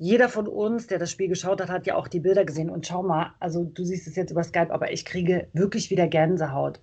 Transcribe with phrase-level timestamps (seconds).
[0.00, 2.70] jeder von uns, der das Spiel geschaut hat, hat ja auch die Bilder gesehen.
[2.70, 6.06] Und schau mal, also du siehst es jetzt über Skype, aber ich kriege wirklich wieder
[6.06, 6.80] Gänsehaut.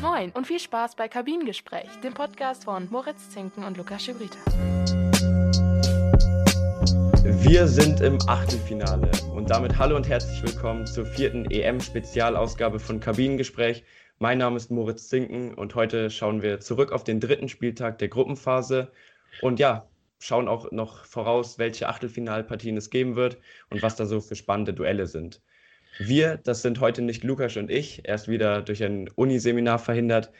[0.00, 4.38] Moin und viel Spaß bei Kabinengespräch, dem Podcast von Moritz Zinken und Lukas Schibrita.
[7.24, 13.84] Wir sind im Achtelfinale und damit hallo und herzlich willkommen zur vierten EM-Spezialausgabe von Kabinengespräch.
[14.18, 18.08] Mein Name ist Moritz Zinken und heute schauen wir zurück auf den dritten Spieltag der
[18.08, 18.90] Gruppenphase
[19.40, 19.88] und ja,
[20.18, 23.38] schauen auch noch voraus, welche Achtelfinalpartien es geben wird
[23.70, 25.42] und was da so für spannende Duelle sind.
[25.98, 30.30] Wir, das sind heute nicht Lukas und ich, er ist wieder durch ein Uniseminar verhindert,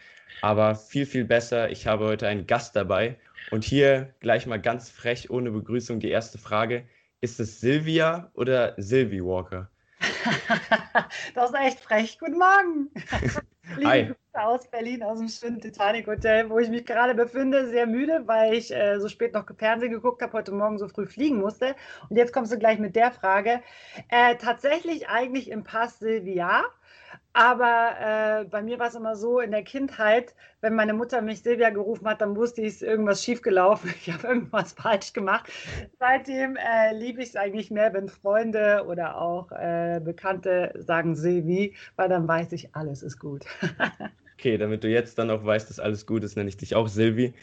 [0.41, 3.19] aber viel, viel besser, ich habe heute einen Gast dabei
[3.51, 6.87] und hier gleich mal ganz frech ohne Begrüßung die erste Frage.
[7.21, 9.71] Ist es Sylvia oder Sylvie Walker?
[11.35, 12.19] das ist echt frech.
[12.19, 12.91] Guten Morgen.
[13.77, 14.05] Liebe Hi.
[14.07, 17.69] Grüße aus Berlin, aus dem schönen Titanic Hotel, wo ich mich gerade befinde.
[17.69, 21.07] Sehr müde, weil ich äh, so spät noch Fernsehen geguckt habe, heute Morgen so früh
[21.07, 21.77] fliegen musste.
[22.09, 23.63] Und jetzt kommst du gleich mit der Frage.
[24.09, 26.65] Äh, tatsächlich eigentlich im Pass Silvia.
[27.33, 31.43] Aber äh, bei mir war es immer so in der Kindheit, wenn meine Mutter mich
[31.43, 33.93] Silvia gerufen hat, dann wusste ich, es ist irgendwas schiefgelaufen.
[34.03, 35.51] Ich habe irgendwas falsch gemacht.
[35.99, 41.75] Seitdem äh, liebe ich es eigentlich mehr, wenn Freunde oder auch äh, Bekannte sagen Silvi,
[41.97, 43.45] weil dann weiß ich, alles ist gut.
[44.35, 46.89] okay, damit du jetzt dann auch weißt, dass alles gut ist, nenne ich dich auch
[46.89, 47.35] Silvi.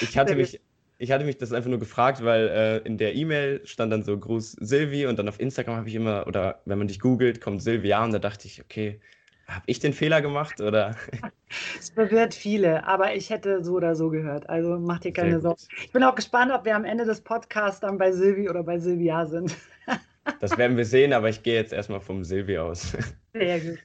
[0.00, 0.60] Ich hatte mich
[0.98, 4.18] ich hatte mich das einfach nur gefragt, weil äh, in der E-Mail stand dann so
[4.18, 7.62] Gruß Silvi und dann auf Instagram habe ich immer, oder wenn man dich googelt, kommt
[7.62, 9.00] Silvia und da dachte ich, okay,
[9.46, 10.96] habe ich den Fehler gemacht oder?
[11.78, 14.48] Es bewirrt viele, aber ich hätte so oder so gehört.
[14.48, 15.60] Also mach dir keine Sorgen.
[15.76, 18.78] Ich bin auch gespannt, ob wir am Ende des Podcasts dann bei Silvi oder bei
[18.78, 19.54] Silvia sind.
[20.40, 22.96] Das werden wir sehen, aber ich gehe jetzt erstmal vom Silvi aus.
[23.34, 23.78] Sehr gut.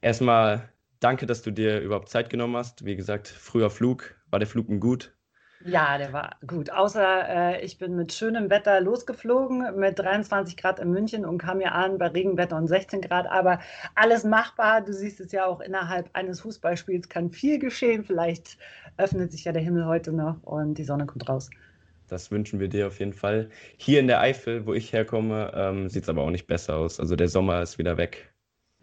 [0.00, 2.84] Erstmal danke, dass du dir überhaupt Zeit genommen hast.
[2.84, 4.16] Wie gesagt, früher Flug.
[4.30, 5.14] War der Flug gut?
[5.66, 6.68] Ja, der war gut.
[6.70, 11.58] Außer äh, ich bin mit schönem Wetter losgeflogen, mit 23 Grad in München und kam
[11.58, 13.26] hier an bei Regenwetter und 16 Grad.
[13.26, 13.60] Aber
[13.94, 14.82] alles machbar.
[14.82, 18.04] Du siehst es ja auch innerhalb eines Fußballspiels kann viel geschehen.
[18.04, 18.58] Vielleicht
[18.98, 21.48] öffnet sich ja der Himmel heute noch und die Sonne kommt raus.
[22.08, 23.48] Das wünschen wir dir auf jeden Fall.
[23.78, 27.00] Hier in der Eifel, wo ich herkomme, ähm, sieht es aber auch nicht besser aus.
[27.00, 28.33] Also der Sommer ist wieder weg.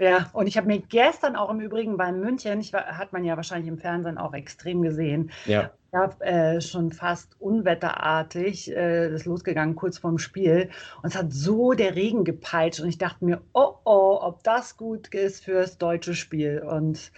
[0.01, 3.23] Ja, und ich habe mir gestern auch im Übrigen bei München, ich war, hat man
[3.23, 9.25] ja wahrscheinlich im Fernsehen auch extrem gesehen, ja, ja äh, schon fast unwetterartig äh, das
[9.25, 10.71] losgegangen kurz vorm Spiel
[11.03, 14.75] und es hat so der Regen gepeitscht und ich dachte mir, oh oh, ob das
[14.75, 17.11] gut ist fürs deutsche Spiel und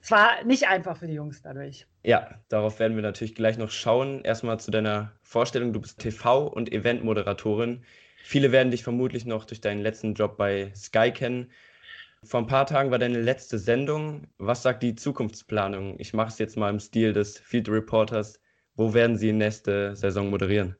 [0.00, 1.86] es war nicht einfach für die Jungs dadurch.
[2.02, 4.22] Ja, darauf werden wir natürlich gleich noch schauen.
[4.22, 7.84] Erstmal zu deiner Vorstellung, du bist TV- und Eventmoderatorin.
[8.22, 11.50] Viele werden dich vermutlich noch durch deinen letzten Job bei Sky kennen.
[12.24, 14.26] Vor ein paar Tagen war deine letzte Sendung.
[14.38, 15.98] Was sagt die Zukunftsplanung?
[15.98, 18.40] Ich mache es jetzt mal im Stil des Field Reporters.
[18.74, 20.76] Wo werden Sie nächste Saison moderieren?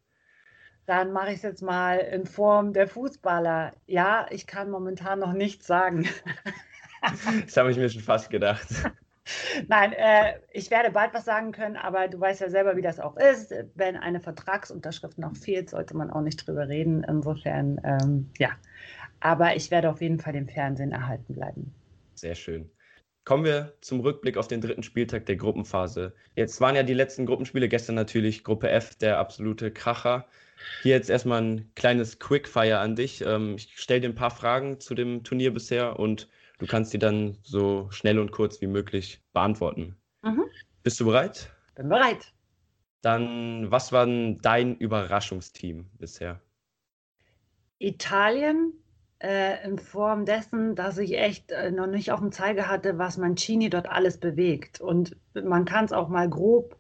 [0.87, 3.72] Dann mache ich es jetzt mal in Form der Fußballer.
[3.87, 6.09] Ja, ich kann momentan noch nichts sagen.
[7.44, 8.66] das habe ich mir schon fast gedacht.
[9.69, 13.00] Nein, äh, ich werde bald was sagen können, aber du weißt ja selber, wie das
[13.00, 13.55] auch ist.
[13.75, 17.05] Wenn eine Vertragsunterschrift noch fehlt, sollte man auch nicht drüber reden.
[17.05, 18.50] Insofern, ähm, ja,
[19.25, 21.75] aber ich werde auf jeden Fall dem Fernsehen erhalten bleiben.
[22.15, 22.71] Sehr schön.
[23.25, 26.15] Kommen wir zum Rückblick auf den dritten Spieltag der Gruppenphase.
[26.37, 30.27] Jetzt waren ja die letzten Gruppenspiele, gestern natürlich Gruppe F, der absolute Kracher.
[30.83, 33.23] Hier jetzt erstmal ein kleines Quickfire an dich.
[33.23, 36.99] Ähm, ich stelle dir ein paar Fragen zu dem Turnier bisher und du kannst die
[36.99, 39.97] dann so schnell und kurz wie möglich beantworten.
[40.23, 40.45] Mhm.
[40.83, 41.51] Bist du bereit?
[41.77, 42.35] Bin bereit.
[43.01, 46.43] Dann, was war denn dein Überraschungsteam bisher?
[47.79, 48.84] Italien,
[49.25, 53.17] äh, in Form dessen, dass ich echt äh, noch nicht auf dem Zeiger hatte, was
[53.17, 54.81] Mancini dort alles bewegt.
[54.81, 56.77] Und man kann es auch mal grob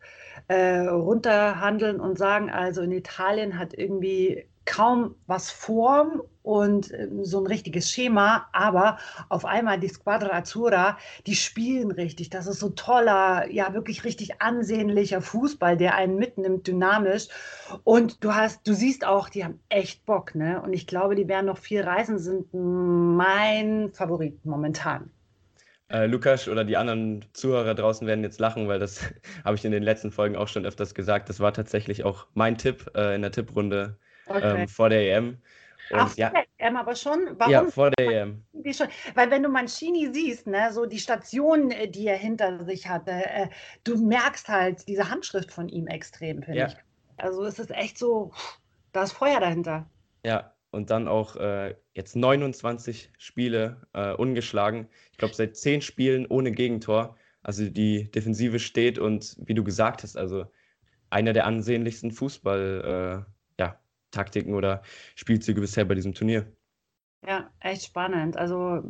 [0.48, 7.40] äh, runterhandeln und sagen, also in Italien hat irgendwie kaum was Form und ähm, so
[7.40, 8.98] ein richtiges Schema, aber
[9.28, 12.30] auf einmal die Squadra Azzurra, die spielen richtig.
[12.30, 17.28] Das ist so toller, ja wirklich richtig ansehnlicher Fußball, der einen mitnimmt, dynamisch.
[17.82, 20.60] Und du hast, du siehst auch, die haben echt Bock, ne?
[20.62, 25.10] Und ich glaube, die werden noch viel reisen, sind mein Favorit momentan.
[25.88, 29.00] Äh, Lukas oder die anderen Zuhörer draußen werden jetzt lachen, weil das
[29.44, 31.28] habe ich in den letzten Folgen auch schon öfters gesagt.
[31.28, 33.96] Das war tatsächlich auch mein Tipp äh, in der Tipprunde
[34.26, 34.62] okay.
[34.62, 35.38] ähm, vor der EM.
[35.90, 37.36] Und, Ach, ja, EM aber schon?
[37.38, 37.52] Warum?
[37.52, 38.42] Ja, vor der EM.
[39.14, 43.10] Weil wenn du Mancini siehst, ne, so die Station, äh, die er hinter sich hatte,
[43.10, 43.48] äh,
[43.84, 46.66] du merkst halt diese Handschrift von ihm extrem, finde ja.
[46.68, 46.76] ich.
[47.18, 48.32] Also es ist echt so,
[48.92, 49.86] da ist Feuer dahinter.
[50.24, 54.88] Ja, und dann auch äh, jetzt 29 Spiele äh, ungeschlagen.
[55.12, 57.16] Ich glaube, seit 10 Spielen ohne Gegentor.
[57.42, 60.46] Also die Defensive steht und wie du gesagt hast, also
[61.10, 63.33] eine der ansehnlichsten Fußball-Taktiken
[64.16, 64.82] ja, oder
[65.14, 66.46] Spielzüge bisher bei diesem Turnier.
[67.26, 68.36] Ja, echt spannend.
[68.36, 68.82] Also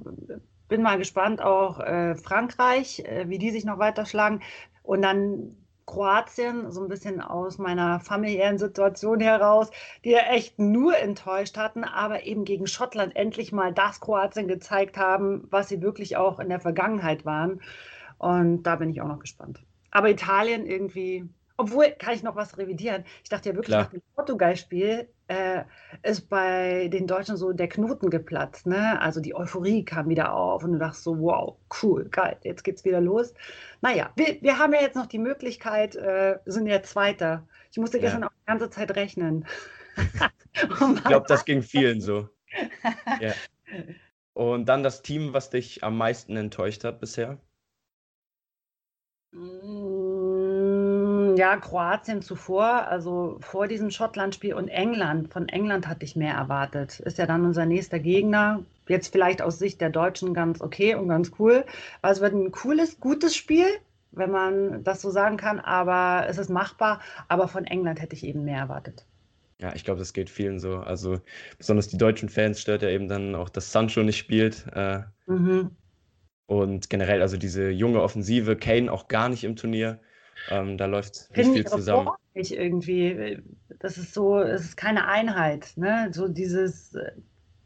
[0.69, 4.43] bin mal gespannt, auch äh, Frankreich, äh, wie die sich noch weiter schlagen.
[4.83, 5.57] Und dann
[5.87, 9.71] Kroatien, so ein bisschen aus meiner familiären Situation heraus,
[10.05, 14.97] die ja echt nur enttäuscht hatten, aber eben gegen Schottland endlich mal das Kroatien gezeigt
[14.97, 17.61] haben, was sie wirklich auch in der Vergangenheit waren.
[18.19, 19.63] Und da bin ich auch noch gespannt.
[19.91, 23.05] Aber Italien irgendwie, obwohl, kann ich noch was revidieren?
[23.23, 23.85] Ich dachte ja wirklich, Klar.
[23.85, 25.63] nach dem Portugal-Spiel äh,
[26.03, 28.67] ist bei den Deutschen so der Knoten geplatzt.
[28.67, 29.01] Ne?
[29.01, 32.85] Also die Euphorie kam wieder auf und du dachtest so, wow, cool, geil, jetzt geht's
[32.85, 33.33] wieder los.
[33.81, 37.47] Naja, wir, wir haben ja jetzt noch die Möglichkeit, äh, sind ja Zweiter.
[37.71, 38.27] Ich musste gestern ja.
[38.29, 39.47] auch die ganze Zeit rechnen.
[40.53, 42.29] ich glaube, das ging vielen so.
[43.21, 43.33] ja.
[44.35, 47.39] Und dann das Team, was dich am meisten enttäuscht hat bisher?
[49.33, 49.94] Mm,
[51.37, 55.33] ja, Kroatien zuvor, also vor diesem Schottland-Spiel und England.
[55.33, 57.01] Von England hatte ich mehr erwartet.
[57.01, 58.65] Ist ja dann unser nächster Gegner.
[58.89, 61.65] Jetzt vielleicht aus Sicht der Deutschen ganz okay und ganz cool.
[62.03, 63.67] Also es wird ein cooles, gutes Spiel,
[64.13, 67.01] wenn man das so sagen kann, aber es ist machbar.
[67.29, 69.07] Aber von England hätte ich eben mehr erwartet.
[69.61, 70.79] Ja, ich glaube, das geht vielen so.
[70.79, 71.21] Also
[71.59, 74.67] besonders die deutschen Fans stört ja eben dann auch, dass Sancho nicht spielt.
[74.75, 75.71] Äh, mhm.
[76.47, 80.01] Und generell, also diese junge Offensive, Kane auch gar nicht im Turnier.
[80.49, 82.11] Ähm, da läuft nicht viel zusammen.
[82.35, 83.43] Nicht irgendwie.
[83.79, 85.73] Das ist so, es ist keine Einheit.
[85.77, 86.11] Ne?
[86.13, 86.97] So dieses,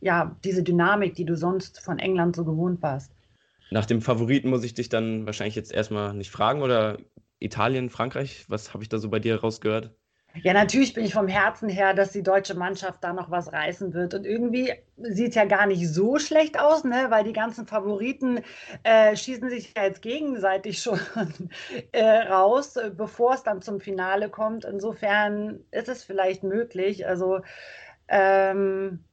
[0.01, 3.11] ja, diese Dynamik, die du sonst von England so gewohnt warst.
[3.71, 6.99] Nach dem Favoriten muss ich dich dann wahrscheinlich jetzt erstmal nicht fragen oder
[7.39, 8.47] Italien, Frankreich?
[8.49, 9.95] Was habe ich da so bei dir rausgehört?
[10.35, 13.93] Ja, natürlich bin ich vom Herzen her, dass die deutsche Mannschaft da noch was reißen
[13.95, 14.15] wird.
[14.15, 17.07] Und irgendwie sieht es ja gar nicht so schlecht aus, ne?
[17.09, 18.41] weil die ganzen Favoriten
[18.83, 21.01] äh, schießen sich ja jetzt gegenseitig schon
[21.93, 24.65] äh, raus, bevor es dann zum Finale kommt.
[24.65, 27.07] Insofern ist es vielleicht möglich.
[27.07, 27.41] Also
[28.09, 29.05] ähm,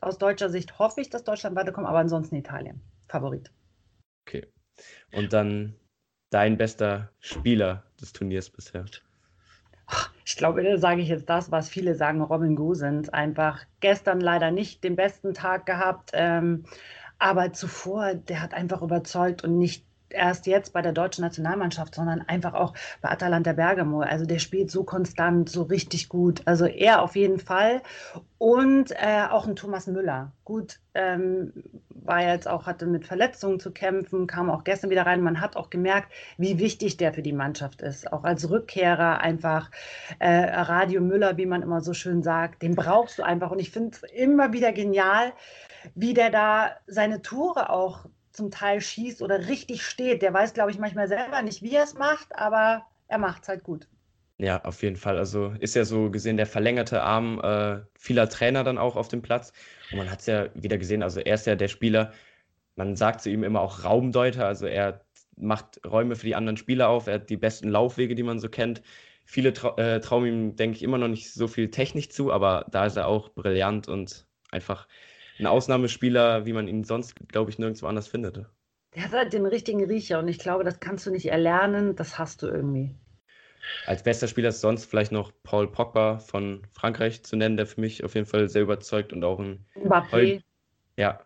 [0.00, 2.80] aus deutscher Sicht hoffe ich, dass Deutschland weiterkommt, aber ansonsten Italien.
[3.08, 3.50] Favorit.
[4.26, 4.46] Okay.
[5.12, 5.74] Und dann
[6.30, 8.84] dein bester Spieler des Turniers bisher?
[10.28, 13.08] Ich glaube, da sage ich jetzt das, was viele sagen, Robin Gosens.
[13.08, 16.64] Einfach gestern leider nicht den besten Tag gehabt, ähm,
[17.18, 22.22] aber zuvor, der hat einfach überzeugt und nicht erst jetzt bei der deutschen Nationalmannschaft, sondern
[22.22, 24.00] einfach auch bei Atalanta Bergamo.
[24.00, 26.42] Also der spielt so konstant, so richtig gut.
[26.44, 27.82] Also er auf jeden Fall.
[28.38, 30.32] Und äh, auch ein Thomas Müller.
[30.44, 31.52] Gut, ähm,
[31.90, 35.20] war jetzt auch, hatte mit Verletzungen zu kämpfen, kam auch gestern wieder rein.
[35.20, 38.12] Man hat auch gemerkt, wie wichtig der für die Mannschaft ist.
[38.12, 39.70] Auch als Rückkehrer einfach
[40.18, 43.50] äh, Radio Müller, wie man immer so schön sagt, den brauchst du einfach.
[43.50, 45.32] Und ich finde es immer wieder genial,
[45.94, 48.06] wie der da seine Tore auch
[48.38, 50.22] zum Teil schießt oder richtig steht.
[50.22, 53.48] Der weiß, glaube ich, manchmal selber nicht, wie er es macht, aber er macht es
[53.48, 53.88] halt gut.
[54.38, 55.18] Ja, auf jeden Fall.
[55.18, 59.22] Also ist ja so gesehen der verlängerte Arm äh, vieler Trainer dann auch auf dem
[59.22, 59.52] Platz.
[59.90, 62.12] Und man hat es ja wieder gesehen, also er ist ja der Spieler,
[62.76, 65.04] man sagt zu ihm immer auch Raumdeuter, also er
[65.36, 68.48] macht Räume für die anderen Spieler auf, er hat die besten Laufwege, die man so
[68.48, 68.82] kennt.
[69.24, 72.66] Viele trau äh, trauen ihm, denke ich, immer noch nicht so viel Technik zu, aber
[72.70, 74.86] da ist er auch brillant und einfach
[75.38, 78.46] ein Ausnahmespieler, wie man ihn sonst, glaube ich, nirgendwo anders findet.
[78.94, 82.18] Der hat halt den richtigen Riecher und ich glaube, das kannst du nicht erlernen, das
[82.18, 82.94] hast du irgendwie.
[83.86, 87.80] Als bester Spieler ist sonst vielleicht noch Paul Pogba von Frankreich zu nennen, der für
[87.80, 90.42] mich auf jeden Fall sehr überzeugt und auch ein Mbappé.
[90.96, 91.20] ja.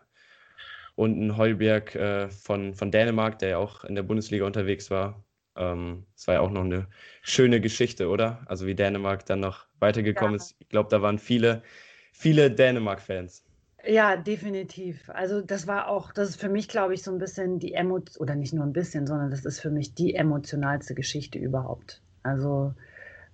[0.95, 5.23] Und ein Heulberg äh, von, von Dänemark, der ja auch in der Bundesliga unterwegs war.
[5.55, 6.87] Es ähm, war ja auch noch eine
[7.21, 8.43] schöne Geschichte, oder?
[8.45, 10.37] Also wie Dänemark dann noch weitergekommen ja.
[10.37, 10.55] ist.
[10.59, 11.63] Ich glaube, da waren viele,
[12.11, 13.43] viele Dänemark-Fans.
[13.85, 15.09] Ja, definitiv.
[15.09, 18.21] Also das war auch, das ist für mich, glaube ich, so ein bisschen die Emotion,
[18.21, 22.01] oder nicht nur ein bisschen, sondern das ist für mich die emotionalste Geschichte überhaupt.
[22.23, 22.73] Also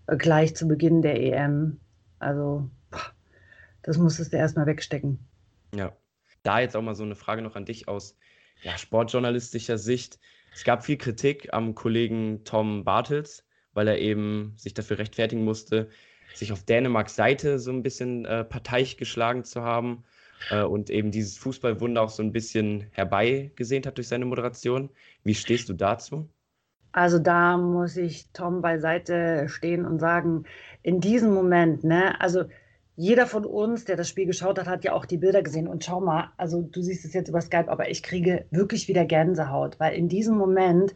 [0.07, 1.79] äh, gleich zu Beginn der EM.
[2.17, 2.67] Also
[3.83, 5.19] das musstest du erstmal wegstecken.
[5.75, 5.95] Ja.
[6.41, 8.17] Da jetzt auch mal so eine Frage noch an dich aus
[8.63, 10.19] ja, sportjournalistischer Sicht.
[10.53, 15.89] Es gab viel Kritik am Kollegen Tom Bartels, weil er eben sich dafür rechtfertigen musste,
[16.33, 20.05] sich auf Dänemarks Seite so ein bisschen äh, parteiisch geschlagen zu haben
[20.49, 24.89] äh, und eben dieses Fußballwunder auch so ein bisschen herbeigesehnt hat durch seine Moderation.
[25.23, 26.29] Wie stehst du dazu?
[26.91, 30.45] Also da muss ich Tom beiseite stehen und sagen,
[30.81, 32.45] in diesem Moment, ne, also
[32.99, 35.69] jeder von uns, der das Spiel geschaut hat, hat ja auch die Bilder gesehen.
[35.69, 39.05] Und schau mal, also du siehst es jetzt über Skype, aber ich kriege wirklich wieder
[39.05, 40.93] Gänsehaut, weil in diesem Moment,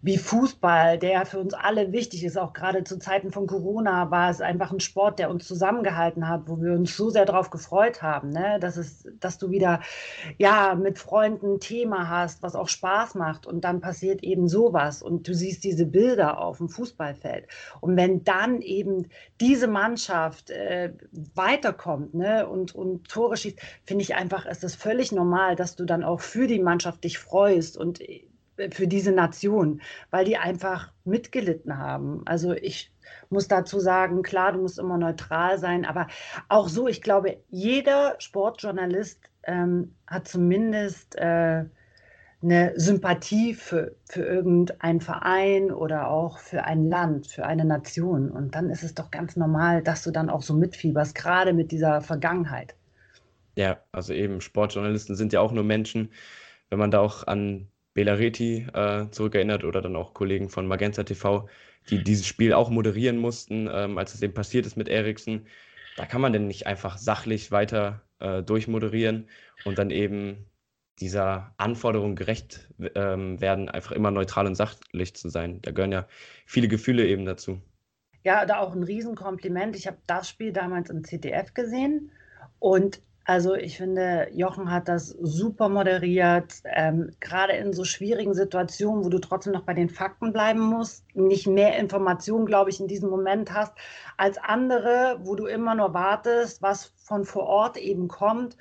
[0.00, 4.30] wie Fußball, der für uns alle wichtig ist, auch gerade zu Zeiten von Corona, war
[4.30, 8.00] es einfach ein Sport, der uns zusammengehalten hat, wo wir uns so sehr darauf gefreut
[8.00, 8.58] haben, ne?
[8.60, 9.80] dass, es, dass du wieder
[10.38, 13.48] ja, mit Freunden ein Thema hast, was auch Spaß macht.
[13.48, 15.02] Und dann passiert eben sowas.
[15.02, 17.48] Und du siehst diese Bilder auf dem Fußballfeld.
[17.80, 19.08] Und wenn dann eben
[19.40, 20.92] diese Mannschaft äh,
[21.40, 25.86] weiterkommt ne, und, und Tore schießt, finde ich einfach, ist es völlig normal, dass du
[25.86, 28.26] dann auch für die Mannschaft dich freust und äh,
[28.70, 29.80] für diese Nation,
[30.10, 32.20] weil die einfach mitgelitten haben.
[32.26, 32.92] Also ich
[33.30, 36.08] muss dazu sagen, klar, du musst immer neutral sein, aber
[36.50, 41.64] auch so, ich glaube, jeder Sportjournalist ähm, hat zumindest äh,
[42.42, 48.30] eine Sympathie für, für irgendeinen Verein oder auch für ein Land, für eine Nation.
[48.30, 51.70] Und dann ist es doch ganz normal, dass du dann auch so mitfieberst, gerade mit
[51.70, 52.74] dieser Vergangenheit.
[53.56, 56.12] Ja, also eben Sportjournalisten sind ja auch nur Menschen.
[56.70, 61.02] Wenn man da auch an Bela Reti äh, zurückerinnert oder dann auch Kollegen von Magenta
[61.02, 61.48] TV,
[61.90, 65.46] die dieses Spiel auch moderieren mussten, ähm, als es eben passiert ist mit Eriksen,
[65.96, 69.28] da kann man denn nicht einfach sachlich weiter äh, durchmoderieren
[69.64, 70.46] und dann eben
[71.00, 75.60] dieser Anforderung gerecht ähm, werden, einfach immer neutral und sachlich zu sein.
[75.62, 76.06] Da gehören ja
[76.46, 77.60] viele Gefühle eben dazu.
[78.22, 79.76] Ja, da auch ein Riesenkompliment.
[79.76, 82.12] Ich habe das Spiel damals im ZDF gesehen
[82.58, 89.04] und also ich finde, Jochen hat das super moderiert, ähm, gerade in so schwierigen Situationen,
[89.04, 92.88] wo du trotzdem noch bei den Fakten bleiben musst, nicht mehr Informationen, glaube ich, in
[92.88, 93.72] diesem Moment hast
[94.16, 98.56] als andere, wo du immer nur wartest, was von vor Ort eben kommt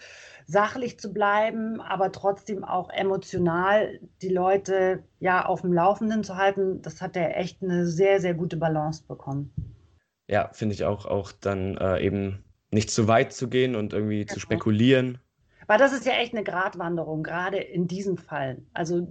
[0.50, 6.82] sachlich zu bleiben, aber trotzdem auch emotional die Leute ja auf dem Laufenden zu halten,
[6.82, 9.54] das hat er echt eine sehr, sehr gute Balance bekommen.
[10.28, 14.22] Ja, finde ich auch, auch dann äh, eben nicht zu weit zu gehen und irgendwie
[14.22, 14.28] ja.
[14.28, 15.20] zu spekulieren.
[15.68, 18.58] Weil das ist ja echt eine Gratwanderung, gerade in diesem Fall.
[18.74, 19.08] Also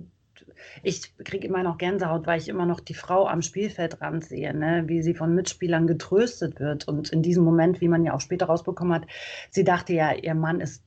[0.82, 4.84] ich kriege immer noch Gänsehaut, weil ich immer noch die Frau am Spielfeldrand sehe, ne?
[4.86, 6.86] wie sie von Mitspielern getröstet wird.
[6.88, 9.06] Und in diesem Moment, wie man ja auch später rausbekommen hat,
[9.50, 10.82] sie dachte ja, ihr Mann ist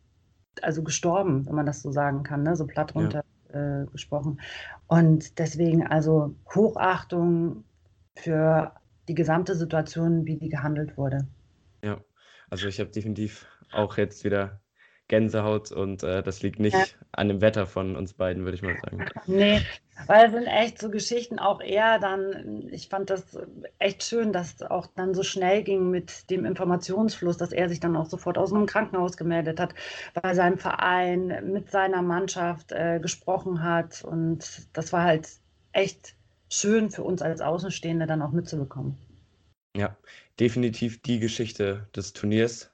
[0.62, 2.56] also gestorben, wenn man das so sagen kann, ne?
[2.56, 3.24] so platt runter
[3.54, 3.84] ja.
[3.84, 4.40] äh, gesprochen.
[4.88, 7.63] Und deswegen also Hochachtung
[8.16, 8.74] für
[9.08, 11.28] die gesamte Situation, wie die gehandelt wurde.
[12.51, 14.60] Also ich habe definitiv auch jetzt wieder
[15.08, 16.86] Gänsehaut und äh, das liegt nicht ja.
[17.13, 19.05] an dem Wetter von uns beiden, würde ich mal sagen.
[19.25, 19.62] Nee,
[20.08, 23.38] weil es sind echt so Geschichten auch eher dann, ich fand das
[23.79, 27.96] echt schön, dass auch dann so schnell ging mit dem Informationsfluss, dass er sich dann
[27.96, 29.74] auch sofort aus einem Krankenhaus gemeldet hat,
[30.22, 35.29] bei seinem Verein mit seiner Mannschaft äh, gesprochen hat und das war halt
[35.72, 36.15] echt
[36.50, 38.98] schön für uns als Außenstehende dann auch mitzubekommen.
[39.75, 39.96] Ja,
[40.41, 42.71] definitiv die Geschichte des Turniers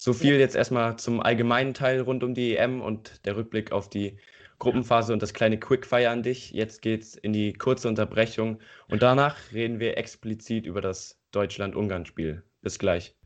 [0.00, 3.90] so viel jetzt erstmal zum allgemeinen Teil rund um die EM und der Rückblick auf
[3.90, 4.16] die
[4.60, 6.52] Gruppenphase und das kleine Quickfire an dich.
[6.52, 12.44] Jetzt geht's in die kurze Unterbrechung und danach reden wir explizit über das Deutschland-Ungarn-Spiel.
[12.62, 13.16] Bis gleich.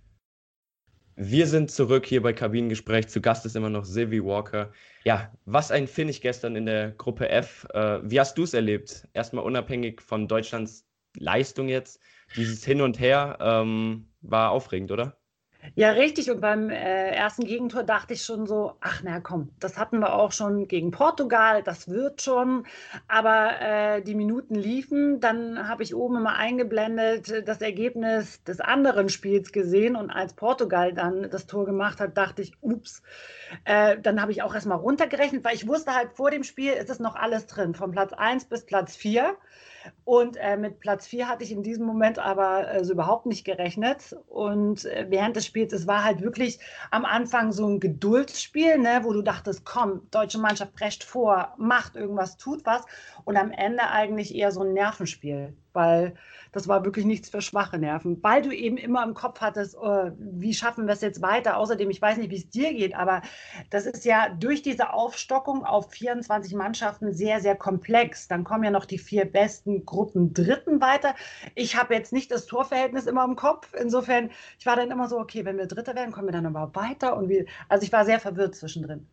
[1.14, 3.08] Wir sind zurück hier bei Kabinengespräch.
[3.08, 4.72] Zu Gast ist immer noch Sylvie Walker.
[5.04, 7.66] Ja, was ein Finish gestern in der Gruppe F.
[7.74, 9.06] Äh, wie hast du es erlebt?
[9.12, 10.86] Erstmal unabhängig von Deutschlands
[11.18, 12.00] Leistung jetzt.
[12.36, 15.16] Dieses Hin und Her ähm, war aufregend, oder?
[15.74, 16.30] Ja, richtig.
[16.30, 20.14] Und beim äh, ersten Gegentor dachte ich schon so, ach na komm, das hatten wir
[20.14, 22.66] auch schon gegen Portugal, das wird schon.
[23.06, 29.08] Aber äh, die Minuten liefen, dann habe ich oben immer eingeblendet das Ergebnis des anderen
[29.08, 29.94] Spiels gesehen.
[29.94, 33.02] Und als Portugal dann das Tor gemacht hat, dachte ich, ups.
[33.64, 36.90] Äh, dann habe ich auch erstmal runtergerechnet, weil ich wusste halt vor dem Spiel ist
[36.90, 39.36] es noch alles drin, von Platz 1 bis Platz 4.
[40.04, 43.44] Und äh, mit Platz 4 hatte ich in diesem Moment aber äh, so überhaupt nicht
[43.44, 44.16] gerechnet.
[44.28, 46.58] Und äh, während des Spiels, es war halt wirklich
[46.90, 51.96] am Anfang so ein Geduldsspiel, ne, wo du dachtest, komm, deutsche Mannschaft prescht vor, macht
[51.96, 52.84] irgendwas, tut was.
[53.24, 56.14] Und am Ende eigentlich eher so ein Nervenspiel weil
[56.52, 60.10] das war wirklich nichts für schwache Nerven, weil du eben immer im Kopf hattest, oh,
[60.18, 61.56] wie schaffen wir es jetzt weiter.
[61.56, 63.22] Außerdem, ich weiß nicht, wie es dir geht, aber
[63.70, 68.28] das ist ja durch diese Aufstockung auf 24 Mannschaften sehr, sehr komplex.
[68.28, 71.14] Dann kommen ja noch die vier besten Gruppen Dritten weiter.
[71.54, 73.72] Ich habe jetzt nicht das Torverhältnis immer im Kopf.
[73.80, 76.76] Insofern, ich war dann immer so, okay, wenn wir Dritter werden, kommen wir dann überhaupt
[76.76, 77.16] weiter?
[77.16, 79.06] Und wie, also ich war sehr verwirrt zwischendrin.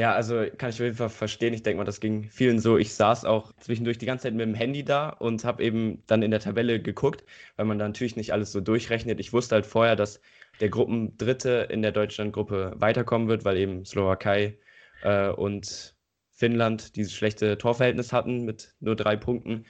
[0.00, 1.52] Ja, also kann ich auf jeden Fall verstehen.
[1.52, 2.78] Ich denke mal, das ging vielen so.
[2.78, 6.22] Ich saß auch zwischendurch die ganze Zeit mit dem Handy da und habe eben dann
[6.22, 7.22] in der Tabelle geguckt,
[7.56, 9.20] weil man da natürlich nicht alles so durchrechnet.
[9.20, 10.22] Ich wusste halt vorher, dass
[10.58, 14.56] der Gruppendritte in der Deutschlandgruppe weiterkommen wird, weil eben Slowakei
[15.02, 15.94] äh, und
[16.30, 19.66] Finnland dieses schlechte Torverhältnis hatten mit nur drei Punkten.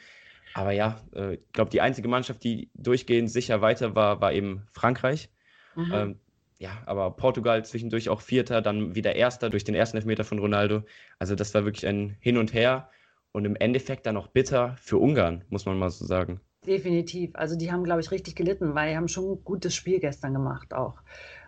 [0.55, 4.69] Aber ja, äh, ich glaube, die einzige Mannschaft, die durchgehend sicher weiter war, war eben
[4.71, 5.29] Frankreich.
[5.75, 5.93] Mhm.
[5.93, 6.21] Ähm,
[6.61, 10.83] ja, aber Portugal zwischendurch auch Vierter, dann wieder Erster durch den ersten Elfmeter von Ronaldo.
[11.19, 12.91] Also das war wirklich ein Hin und Her
[13.33, 16.41] und im Endeffekt dann auch bitter für Ungarn, muss man mal so sagen.
[16.67, 17.31] Definitiv.
[17.35, 20.35] Also die haben, glaube ich, richtig gelitten, weil die haben schon ein gutes Spiel gestern
[20.35, 21.01] gemacht auch.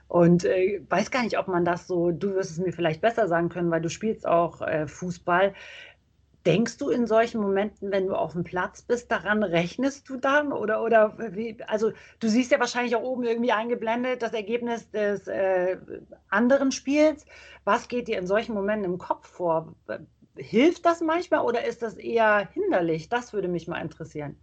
[0.09, 3.28] Und äh, weiß gar nicht, ob man das so, du wirst es mir vielleicht besser
[3.28, 5.52] sagen können, weil du spielst auch äh, Fußball.
[6.44, 10.52] Denkst du in solchen Momenten, wenn du auf dem Platz bist, daran rechnest du dann?
[10.52, 15.28] Oder, oder wie, also du siehst ja wahrscheinlich auch oben irgendwie eingeblendet das Ergebnis des
[15.28, 15.78] äh,
[16.28, 17.25] anderen Spiels.
[17.64, 19.75] Was geht dir in solchen Momenten im Kopf vor?
[20.37, 23.08] Hilft das manchmal oder ist das eher hinderlich?
[23.08, 24.37] Das würde mich mal interessieren.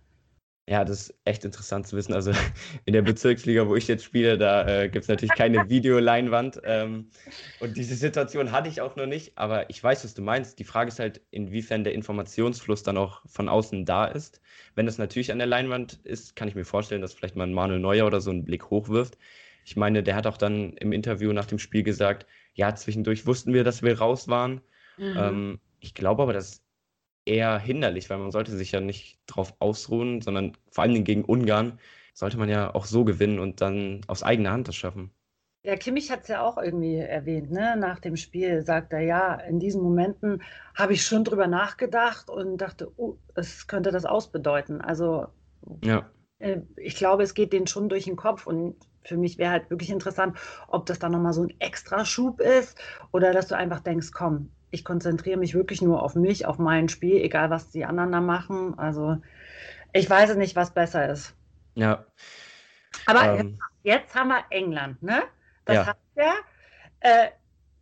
[0.70, 2.14] Ja, das ist echt interessant zu wissen.
[2.14, 2.32] Also
[2.86, 6.62] in der Bezirksliga, wo ich jetzt spiele, da äh, gibt es natürlich keine Videoleinwand.
[6.64, 7.10] Ähm,
[7.60, 9.36] und diese Situation hatte ich auch noch nicht.
[9.36, 10.60] Aber ich weiß, was du meinst.
[10.60, 14.42] Die Frage ist halt, inwiefern der Informationsfluss dann auch von außen da ist.
[14.76, 17.54] Wenn das natürlich an der Leinwand ist, kann ich mir vorstellen, dass vielleicht mal ein
[17.54, 19.18] Manuel Neuer oder so einen Blick hochwirft.
[19.66, 23.54] Ich meine, der hat auch dann im Interview nach dem Spiel gesagt, ja, zwischendurch wussten
[23.54, 24.62] wir, dass wir raus waren.
[24.98, 25.18] Mhm.
[25.18, 26.62] Ähm, ich glaube aber, dass
[27.30, 31.24] eher hinderlich, weil man sollte sich ja nicht drauf ausruhen, sondern vor allen Dingen gegen
[31.24, 31.80] Ungarn
[32.14, 35.12] sollte man ja auch so gewinnen und dann aus eigener Hand das schaffen.
[35.64, 37.76] Ja, Kimmich hat es ja auch irgendwie erwähnt, ne?
[37.78, 40.42] Nach dem Spiel sagt er, ja, in diesen Momenten
[40.74, 44.82] habe ich schon drüber nachgedacht und dachte, oh, es könnte das ausbedeuten.
[44.82, 45.28] Also
[45.84, 46.10] ja.
[46.40, 49.70] Äh, ich glaube, es geht denen schon durch den Kopf und für mich wäre halt
[49.70, 52.78] wirklich interessant, ob das dann nochmal so ein extra Schub ist
[53.12, 56.90] oder dass du einfach denkst, komm, ich konzentriere mich wirklich nur auf mich, auf mein
[56.90, 58.78] Spiel, egal was die anderen da machen.
[58.78, 59.18] Also
[59.94, 61.36] ich weiß nicht, was besser ist.
[61.76, 62.06] Ja.
[63.06, 65.24] Aber ähm, jetzt haben wir England, ne?
[65.66, 65.86] Das ja.
[65.88, 66.34] heißt ja,
[67.00, 67.30] äh,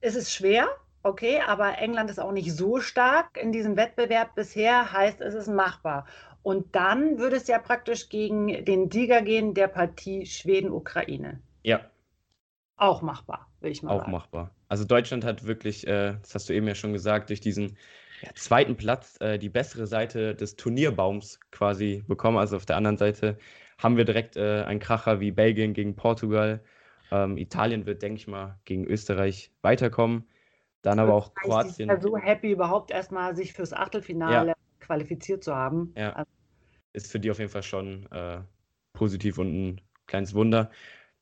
[0.01, 0.67] es ist schwer,
[1.03, 5.47] okay, aber England ist auch nicht so stark in diesem Wettbewerb bisher, heißt es ist
[5.47, 6.05] machbar.
[6.43, 11.41] Und dann würde es ja praktisch gegen den Sieger gehen der Partie Schweden-Ukraine.
[11.63, 11.81] Ja.
[12.77, 14.13] Auch machbar, will ich mal Auch sagen.
[14.13, 14.51] Auch machbar.
[14.67, 17.77] Also Deutschland hat wirklich, äh, das hast du eben ja schon gesagt, durch diesen
[18.21, 22.37] ja, zweiten Platz äh, die bessere Seite des Turnierbaums quasi bekommen.
[22.37, 23.37] Also auf der anderen Seite
[23.77, 26.63] haben wir direkt äh, einen Kracher wie Belgien gegen Portugal.
[27.11, 30.27] Ähm, Italien wird, denke ich mal, gegen Österreich weiterkommen.
[30.81, 31.89] Dann aber auch Kroatien.
[31.89, 34.55] Ich bin so happy, überhaupt erstmal sich fürs Achtelfinale ja.
[34.79, 35.93] qualifiziert zu haben.
[35.97, 36.13] Ja.
[36.13, 36.29] Also
[36.93, 38.39] Ist für die auf jeden Fall schon äh,
[38.93, 40.71] positiv und ein kleines Wunder.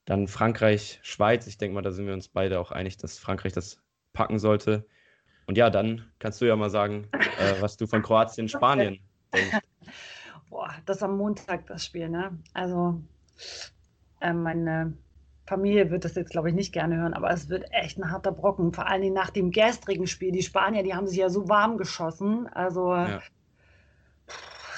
[0.05, 1.47] Dann Frankreich, Schweiz.
[1.47, 3.81] Ich denke mal, da sind wir uns beide auch einig, dass Frankreich das
[4.13, 4.85] packen sollte.
[5.47, 8.99] Und ja, dann kannst du ja mal sagen, äh, was du von Kroatien, Spanien
[9.33, 9.57] denkst.
[10.49, 12.37] Boah, das ist am Montag das Spiel, ne?
[12.53, 13.01] Also,
[14.21, 14.93] äh, meine
[15.47, 18.31] Familie wird das jetzt, glaube ich, nicht gerne hören, aber es wird echt ein harter
[18.31, 18.73] Brocken.
[18.73, 20.31] Vor allen Dingen nach dem gestrigen Spiel.
[20.31, 22.47] Die Spanier, die haben sich ja so warm geschossen.
[22.47, 23.21] Also, ja.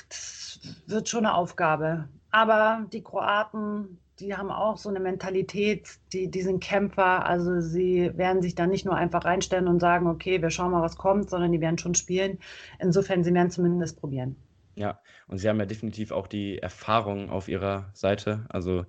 [0.10, 2.10] das wird schon eine Aufgabe.
[2.32, 7.26] Aber die Kroaten, die haben auch so eine Mentalität, die, die sind Kämpfer.
[7.26, 10.82] Also sie werden sich dann nicht nur einfach reinstellen und sagen, okay, wir schauen mal,
[10.82, 12.40] was kommt, sondern die werden schon spielen.
[12.80, 14.36] Insofern, sie werden zumindest probieren.
[14.76, 18.46] Ja, und sie haben ja definitiv auch die Erfahrung auf ihrer Seite.
[18.50, 18.86] Also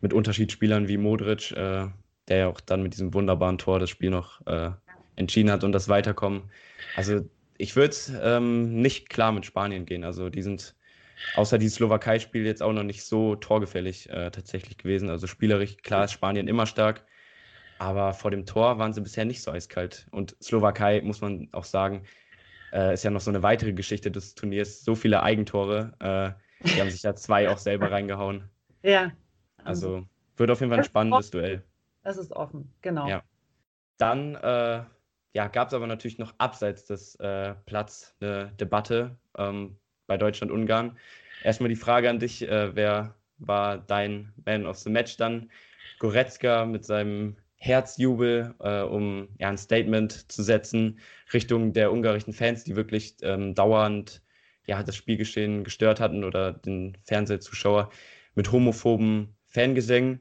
[0.00, 1.86] mit Unterschiedsspielern wie Modric, äh,
[2.28, 4.70] der ja auch dann mit diesem wunderbaren Tor das Spiel noch äh,
[5.16, 6.50] entschieden hat und das Weiterkommen.
[6.96, 10.04] Also ich würde ähm, nicht klar mit Spanien gehen.
[10.04, 10.76] Also die sind
[11.34, 15.10] außer die Slowakei-Spiel jetzt auch noch nicht so torgefällig äh, tatsächlich gewesen.
[15.10, 17.04] Also spielerisch, klar ist Spanien immer stark,
[17.78, 20.06] aber vor dem Tor waren sie bisher nicht so eiskalt.
[20.10, 22.04] Und Slowakei, muss man auch sagen,
[22.72, 24.84] äh, ist ja noch so eine weitere Geschichte des Turniers.
[24.84, 25.94] So viele Eigentore.
[26.00, 28.48] Äh, die haben sich ja zwei auch selber reingehauen.
[28.82, 29.12] Ja.
[29.64, 31.62] Also wird auf jeden Fall ein spannendes Duell.
[32.02, 33.08] Das ist offen, genau.
[33.08, 33.22] Ja.
[33.98, 34.84] Dann äh,
[35.32, 39.16] ja, gab es aber natürlich noch abseits des äh, Platz eine Debatte.
[39.36, 39.76] Ähm,
[40.08, 40.98] bei Deutschland-Ungarn.
[41.44, 45.50] Erstmal die Frage an dich, äh, wer war dein Man of the Match dann?
[46.00, 50.98] Goretzka mit seinem Herzjubel, äh, um ja, ein Statement zu setzen
[51.32, 54.22] Richtung der ungarischen Fans, die wirklich ähm, dauernd
[54.66, 57.90] ja, das Spielgeschehen gestört hatten oder den Fernsehzuschauer
[58.34, 60.20] mit homophoben Fangesängen.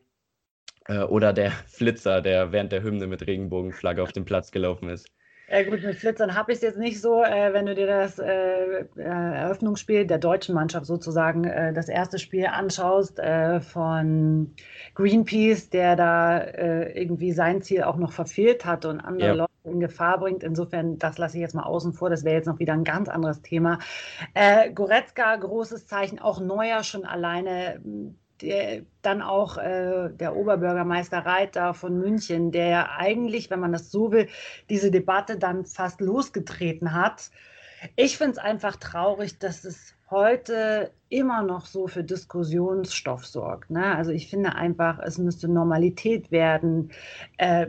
[0.87, 5.09] Äh, oder der Flitzer, der während der Hymne mit Regenbogenflagge auf dem Platz gelaufen ist.
[5.49, 7.23] Ja gut, mit Flitzern habe ich es jetzt nicht so.
[7.23, 12.19] Äh, wenn du dir das äh, äh, Eröffnungsspiel der deutschen Mannschaft sozusagen, äh, das erste
[12.19, 14.53] Spiel anschaust äh, von
[14.95, 19.33] Greenpeace, der da äh, irgendwie sein Ziel auch noch verfehlt hat und andere ja.
[19.33, 20.43] Leute in Gefahr bringt.
[20.43, 22.09] Insofern, das lasse ich jetzt mal außen vor.
[22.09, 23.79] Das wäre jetzt noch wieder ein ganz anderes Thema.
[24.73, 27.81] Goretzka, großes Zeichen, auch Neuer schon alleine
[28.41, 33.91] der, dann auch äh, der Oberbürgermeister Reiter von München, der ja eigentlich, wenn man das
[33.91, 34.27] so will,
[34.69, 37.31] diese Debatte dann fast losgetreten hat.
[37.95, 43.69] Ich finde es einfach traurig, dass es heute immer noch so für Diskussionsstoff sorgt.
[43.69, 43.95] Ne?
[43.95, 46.91] Also ich finde einfach, es müsste Normalität werden.
[47.37, 47.67] Äh,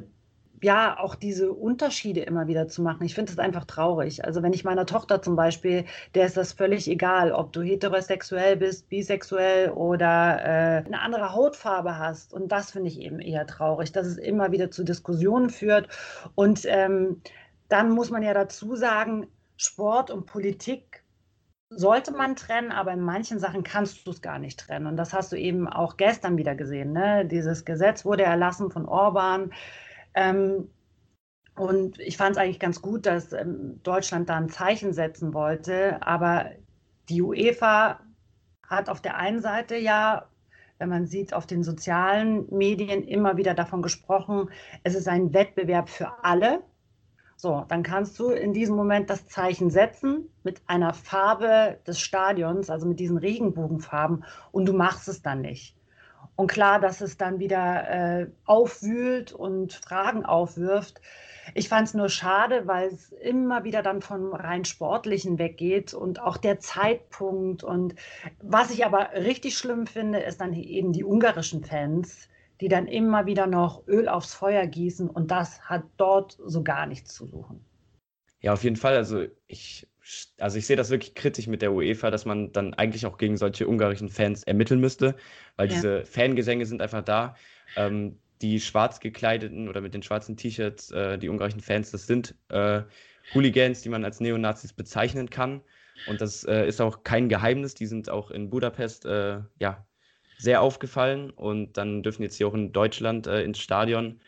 [0.63, 3.05] ja, auch diese Unterschiede immer wieder zu machen.
[3.05, 4.25] Ich finde das einfach traurig.
[4.25, 8.57] Also wenn ich meiner Tochter zum Beispiel, der ist das völlig egal, ob du heterosexuell
[8.57, 12.33] bist, bisexuell oder äh, eine andere Hautfarbe hast.
[12.33, 15.89] Und das finde ich eben eher traurig, dass es immer wieder zu Diskussionen führt.
[16.35, 17.23] Und ähm,
[17.69, 21.05] dann muss man ja dazu sagen, Sport und Politik
[21.71, 24.87] sollte man trennen, aber in manchen Sachen kannst du es gar nicht trennen.
[24.87, 26.93] Und das hast du eben auch gestern wieder gesehen.
[26.93, 27.27] Ne?
[27.27, 29.53] Dieses Gesetz wurde erlassen von Orban
[30.19, 30.69] ähm,
[31.55, 36.03] und ich fand es eigentlich ganz gut, dass ähm, Deutschland da ein Zeichen setzen wollte.
[36.03, 36.51] Aber
[37.09, 38.01] die UEFA
[38.67, 40.29] hat auf der einen Seite ja,
[40.79, 44.51] wenn man sieht, auf den sozialen Medien immer wieder davon gesprochen,
[44.83, 46.63] es ist ein Wettbewerb für alle.
[47.37, 52.71] So, dann kannst du in diesem Moment das Zeichen setzen mit einer Farbe des Stadions,
[52.71, 55.78] also mit diesen Regenbogenfarben, und du machst es dann nicht.
[56.39, 61.01] Und klar, dass es dann wieder äh, aufwühlt und Fragen aufwirft.
[61.57, 66.23] Ich fand es nur schade, weil es immer wieder dann vom rein sportlichen weggeht und
[66.23, 67.65] auch der Zeitpunkt.
[67.65, 67.97] Und
[68.41, 72.29] was ich aber richtig schlimm finde, ist dann eben die ungarischen Fans,
[72.61, 75.11] die dann immer wieder noch Öl aufs Feuer gießen.
[75.11, 77.65] Und das hat dort so gar nichts zu suchen.
[78.43, 78.95] Ja, auf jeden Fall.
[78.95, 79.89] Also ich
[80.39, 83.37] also ich sehe das wirklich kritisch mit der UEFA, dass man dann eigentlich auch gegen
[83.37, 85.17] solche ungarischen Fans ermitteln müsste,
[85.57, 85.75] weil ja.
[85.75, 87.37] diese Fangesänge sind einfach da.
[87.77, 92.35] Ähm, die schwarz gekleideten oder mit den schwarzen T-Shirts, äh, die ungarischen Fans, das sind
[92.51, 92.83] äh,
[93.35, 95.61] Hooligans, die man als Neonazis bezeichnen kann.
[96.07, 97.75] Und das äh, ist auch kein Geheimnis.
[97.75, 99.87] Die sind auch in Budapest äh, ja,
[100.39, 104.21] sehr aufgefallen und dann dürfen jetzt hier auch in Deutschland äh, ins Stadion.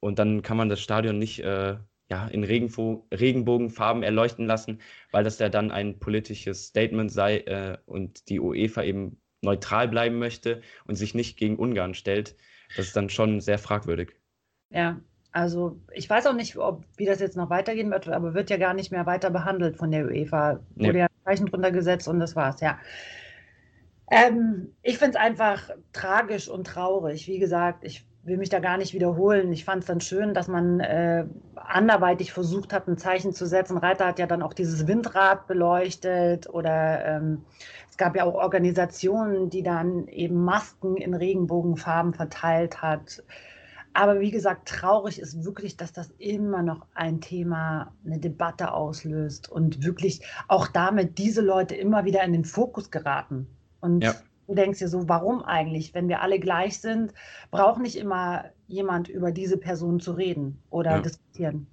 [0.00, 1.76] Und dann kann man das Stadion nicht äh,
[2.14, 7.78] ja, in Regenfo Regenbogenfarben erleuchten lassen, weil das ja dann ein politisches Statement sei äh,
[7.86, 12.36] und die UEFA eben neutral bleiben möchte und sich nicht gegen Ungarn stellt.
[12.76, 14.14] Das ist dann schon sehr fragwürdig.
[14.70, 15.00] Ja,
[15.32, 18.58] also ich weiß auch nicht, ob, wie das jetzt noch weitergehen wird, aber wird ja
[18.58, 20.60] gar nicht mehr weiter behandelt von der UEFA.
[20.76, 20.98] Wurde nee.
[21.00, 22.78] ja ein Zeichen drunter gesetzt und das war's, ja.
[24.08, 27.26] Ähm, ich finde es einfach tragisch und traurig.
[27.26, 29.52] Wie gesagt, ich will mich da gar nicht wiederholen.
[29.52, 33.76] Ich fand es dann schön, dass man äh, anderweitig versucht hat, ein Zeichen zu setzen.
[33.76, 37.44] Reiter hat ja dann auch dieses Windrad beleuchtet oder ähm,
[37.90, 43.22] es gab ja auch Organisationen, die dann eben Masken in Regenbogenfarben verteilt hat.
[43.92, 49.48] Aber wie gesagt, traurig ist wirklich, dass das immer noch ein Thema, eine Debatte auslöst
[49.48, 53.46] und wirklich auch damit diese Leute immer wieder in den Fokus geraten.
[53.80, 54.14] Und ja
[54.46, 55.94] du denkst dir so, warum eigentlich?
[55.94, 57.12] Wenn wir alle gleich sind,
[57.50, 61.00] braucht nicht immer jemand über diese Person zu reden oder ja.
[61.00, 61.66] diskutieren.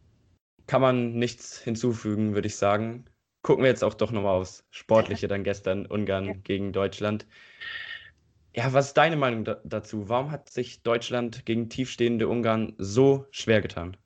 [0.67, 3.05] Kann man nichts hinzufügen, würde ich sagen.
[3.41, 6.33] Gucken wir jetzt auch doch nochmal aufs Sportliche dann gestern Ungarn ja.
[6.33, 7.25] gegen Deutschland.
[8.53, 10.09] Ja, was ist deine Meinung da dazu?
[10.09, 13.97] Warum hat sich Deutschland gegen tiefstehende Ungarn so schwer getan?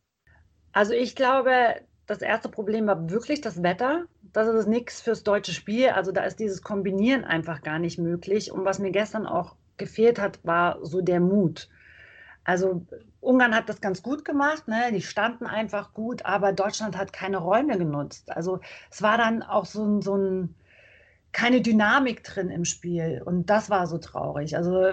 [0.71, 4.05] Also ich glaube, das erste Problem war wirklich das Wetter.
[4.33, 5.89] Das ist nichts fürs deutsche Spiel.
[5.89, 8.51] Also da ist dieses Kombinieren einfach gar nicht möglich.
[8.51, 11.69] Und was mir gestern auch gefehlt hat, war so der Mut.
[12.43, 12.85] Also
[13.21, 14.91] Ungarn hat das ganz gut gemacht, ne?
[14.93, 18.31] die standen einfach gut, aber Deutschland hat keine Räume genutzt.
[18.31, 18.59] Also
[18.91, 20.55] es war dann auch so ein, so ein
[21.35, 23.21] keine Dynamik drin im Spiel.
[23.25, 24.55] Und das war so traurig.
[24.55, 24.91] Also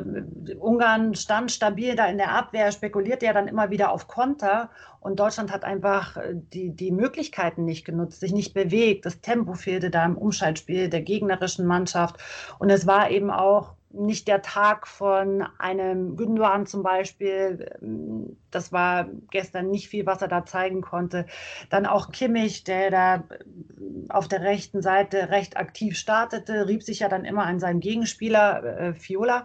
[0.59, 4.69] Ungarn stand stabil da in der Abwehr, spekulierte ja dann immer wieder auf Konter.
[4.99, 9.07] Und Deutschland hat einfach äh, die, die Möglichkeiten nicht genutzt, sich nicht bewegt.
[9.07, 12.17] Das Tempo fehlte da im Umschaltspiel der gegnerischen Mannschaft.
[12.59, 17.71] Und es war eben auch nicht der Tag von einem Gündogan zum Beispiel.
[18.51, 21.27] Das war gestern nicht viel, was er da zeigen konnte.
[21.71, 23.25] Dann auch Kimmich, der da
[24.09, 28.65] auf der rechten Seite recht aktiv startete, rieb sich ja dann immer an seinem Gegenspieler
[28.65, 29.45] äh, Fiola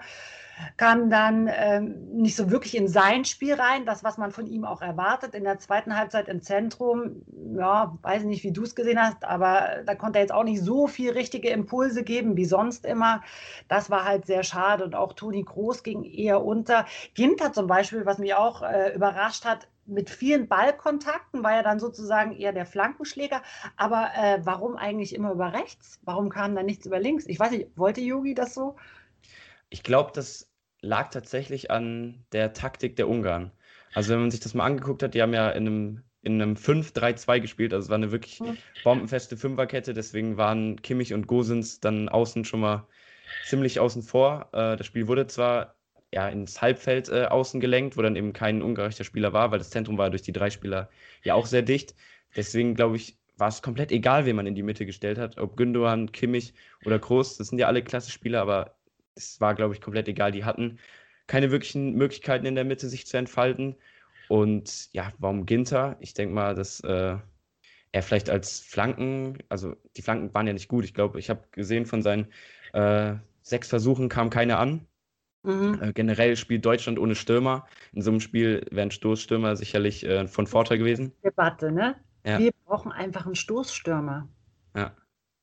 [0.78, 4.66] kam dann ähm, nicht so wirklich in sein Spiel rein, das, was man von ihm
[4.66, 5.34] auch erwartet.
[5.36, 7.24] In der zweiten Halbzeit im Zentrum,
[7.56, 10.62] ja, weiß nicht, wie du es gesehen hast, aber da konnte er jetzt auch nicht
[10.62, 13.22] so viel richtige Impulse geben wie sonst immer.
[13.68, 16.86] Das war halt sehr schade und auch Toni Groß ging eher unter.
[17.14, 21.80] Ginter zum Beispiel, was mich auch äh, überrascht hat, mit vielen Ballkontakten war er dann
[21.80, 23.42] sozusagen eher der Flankenschläger.
[23.78, 26.00] Aber äh, warum eigentlich immer über rechts?
[26.04, 27.26] Warum kam da nichts über links?
[27.26, 28.76] Ich weiß nicht, wollte Yogi das so?
[29.70, 30.47] Ich glaube, das
[30.82, 33.52] lag tatsächlich an der Taktik der Ungarn.
[33.94, 36.56] Also wenn man sich das mal angeguckt hat, die haben ja in einem, in einem
[36.56, 38.42] 5-3-2 gespielt, also es war eine wirklich
[38.84, 42.88] bombenfeste Fünferkette, deswegen waren Kimmich und Gosens dann außen schon mal
[43.46, 44.50] ziemlich außen vor.
[44.54, 45.76] Äh, das Spiel wurde zwar
[46.14, 49.70] ja, ins Halbfeld äh, außen gelenkt, wo dann eben kein ungarischer Spieler war, weil das
[49.70, 50.90] Zentrum war durch die drei Spieler
[51.24, 51.96] ja auch sehr dicht.
[52.36, 55.38] Deswegen glaube ich, war es komplett egal, wen man in die Mitte gestellt hat.
[55.38, 56.54] Ob Gündogan, Kimmich
[56.86, 58.77] oder Groß, das sind ja alle klasse Spieler, aber
[59.18, 60.32] es war, glaube ich, komplett egal.
[60.32, 60.80] Die hatten
[61.28, 63.76] keine wirklichen Möglichkeiten in der Mitte, sich zu entfalten.
[64.30, 65.98] Und ja, warum Ginter?
[66.00, 67.18] Ich denke mal, dass äh,
[67.92, 70.86] er vielleicht als Flanken, also die Flanken waren ja nicht gut.
[70.86, 72.28] Ich glaube, ich habe gesehen, von seinen
[72.74, 74.86] äh, sechs Versuchen kam keine an.
[75.44, 75.80] Mhm.
[75.82, 77.66] Äh, generell spielt Deutschland ohne Stürmer.
[77.94, 81.14] In so einem Spiel wären Stoßstürmer sicherlich äh, von Vorteil gewesen.
[81.24, 81.96] Debatte, ne?
[82.26, 82.40] Ja.
[82.40, 84.28] Wir brauchen einfach einen Stoßstürmer.
[84.76, 84.96] Ja.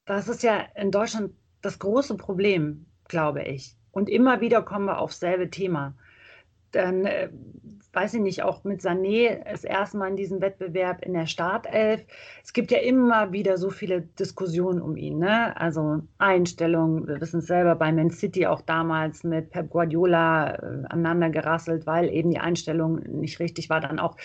[0.05, 1.33] Das ist ja in Deutschland
[1.63, 3.77] das große Problem, glaube ich.
[3.93, 5.95] Und immer wieder kommen wir aufs selbe Thema.
[6.73, 7.29] Dann, äh,
[7.93, 12.05] weiß ich nicht, auch mit Sané das erste Mal in diesem Wettbewerb in der Startelf.
[12.43, 15.19] Es gibt ja immer wieder so viele Diskussionen um ihn.
[15.21, 15.57] Ne?
[15.57, 20.87] Also Einstellung, wir wissen es selber, bei Man City auch damals mit Pep Guardiola äh,
[20.89, 23.81] aneinander gerasselt, weil eben die Einstellung nicht richtig war.
[23.81, 24.17] Dann auch,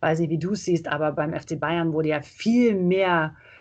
[0.00, 3.51] weiß ich, wie du es siehst, aber beim FC Bayern wurde ja viel mehr äh,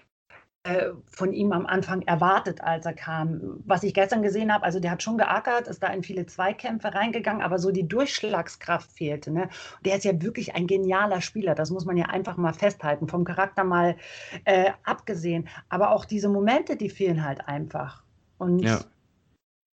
[1.07, 3.61] von ihm am Anfang erwartet, als er kam.
[3.65, 6.93] Was ich gestern gesehen habe, also der hat schon geackert, ist da in viele Zweikämpfe
[6.93, 9.31] reingegangen, aber so die Durchschlagskraft fehlte.
[9.31, 9.49] Ne?
[9.83, 13.23] Der ist ja wirklich ein genialer Spieler, das muss man ja einfach mal festhalten, vom
[13.23, 13.97] Charakter mal
[14.45, 15.49] äh, abgesehen.
[15.69, 18.03] Aber auch diese Momente, die fehlen halt einfach.
[18.37, 18.81] Und ja.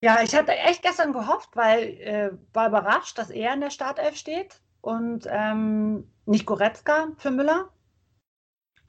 [0.01, 4.15] ja ich hatte echt gestern gehofft, weil äh, war überrascht, dass er in der Startelf
[4.15, 7.67] steht und ähm, nicht Goretzka für Müller.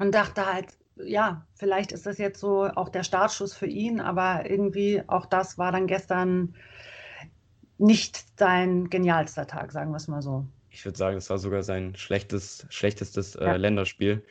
[0.00, 4.48] Und dachte halt, ja, vielleicht ist das jetzt so auch der Startschuss für ihn, aber
[4.48, 6.54] irgendwie auch das war dann gestern
[7.78, 10.44] nicht sein genialster Tag, sagen wir es mal so.
[10.70, 13.56] Ich würde sagen, es war sogar sein schlechtes, schlechtestes äh, ja.
[13.56, 14.24] Länderspiel.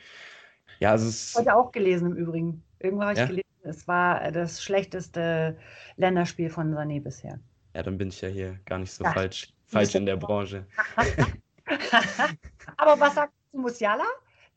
[0.80, 2.62] Ja, also es Heute auch gelesen im Übrigen.
[2.78, 3.26] Irgendwo habe ich ja?
[3.26, 5.56] gelesen, es war das schlechteste
[5.96, 7.40] Länderspiel von Sané bisher.
[7.74, 9.12] Ja, dann bin ich ja hier gar nicht so ja.
[9.12, 10.66] falsch, falsch in der Branche.
[12.76, 14.04] Aber was sagt Musiala?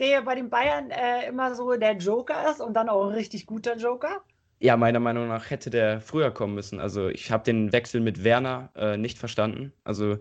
[0.02, 3.46] Der bei den Bayern äh, immer so der Joker ist und dann auch ein richtig
[3.46, 4.24] guter Joker?
[4.60, 6.80] Ja, meiner Meinung nach hätte der früher kommen müssen.
[6.80, 9.74] Also ich habe den Wechsel mit Werner äh, nicht verstanden.
[9.84, 10.18] Also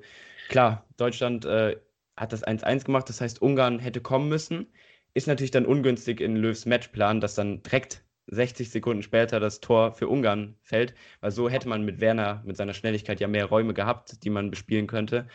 [0.49, 1.77] klar, Deutschland äh,
[2.17, 4.67] hat das 1-1 gemacht, das heißt, Ungarn hätte kommen müssen.
[5.15, 9.93] Ist natürlich dann ungünstig in Löws Matchplan, dass dann direkt 60 Sekunden später das Tor
[9.93, 13.75] für Ungarn fällt, weil so hätte man mit Werner, mit seiner Schnelligkeit ja mehr Räume
[13.75, 15.27] gehabt, die man bespielen könnte.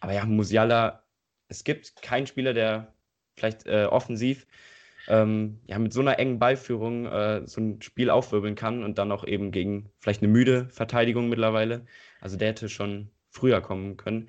[0.00, 1.02] Aber ja, Musiala,
[1.48, 2.94] es gibt keinen Spieler, der
[3.38, 4.46] vielleicht äh, offensiv
[5.08, 9.10] ähm, ja, mit so einer engen Ballführung äh, so ein Spiel aufwirbeln kann und dann
[9.10, 11.86] auch eben gegen vielleicht eine müde Verteidigung mittlerweile.
[12.20, 14.28] Also der hätte schon früher kommen können.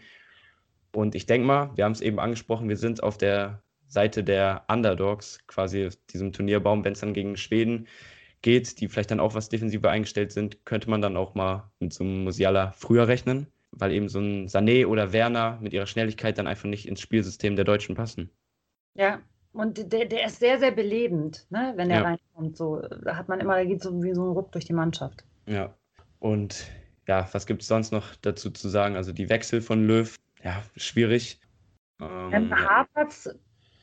[0.91, 4.65] Und ich denke mal, wir haben es eben angesprochen, wir sind auf der Seite der
[4.67, 7.88] Underdogs, quasi diesem Turnierbaum, wenn es dann gegen Schweden
[8.41, 11.93] geht, die vielleicht dann auch was defensiver eingestellt sind, könnte man dann auch mal mit
[11.93, 16.38] so einem Musiala früher rechnen, weil eben so ein Sané oder Werner mit ihrer Schnelligkeit
[16.38, 18.30] dann einfach nicht ins Spielsystem der Deutschen passen.
[18.95, 19.19] Ja,
[19.54, 21.73] und der, der ist sehr, sehr belebend, ne?
[21.75, 22.04] wenn er ja.
[22.04, 22.58] reinkommt.
[22.58, 25.23] So, da hat man immer, da geht so wie so ein Ruck durch die Mannschaft.
[25.47, 25.73] Ja,
[26.19, 26.67] und
[27.08, 28.95] ja, was gibt es sonst noch dazu zu sagen?
[28.95, 31.39] Also die Wechsel von Löw, ja, schwierig.
[31.99, 33.30] Ähm, Havertz,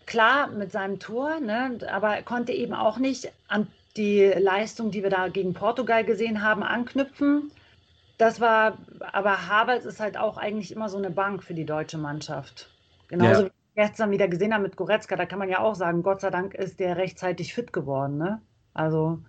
[0.07, 1.79] klar, mit seinem Tor, ne?
[1.91, 3.67] aber konnte eben auch nicht an
[3.97, 7.51] die Leistung, die wir da gegen Portugal gesehen haben, anknüpfen.
[8.19, 11.99] Das war, aber Havertz ist halt auch eigentlich immer so eine Bank für die deutsche
[11.99, 12.71] Mannschaft.
[13.09, 13.47] Genauso ja.
[13.49, 16.31] wie gestern wieder gesehen haben mit Goretzka, da kann man ja auch sagen, Gott sei
[16.31, 18.19] Dank ist der rechtzeitig fit geworden.
[18.19, 18.41] Ne?
[18.75, 19.23] Also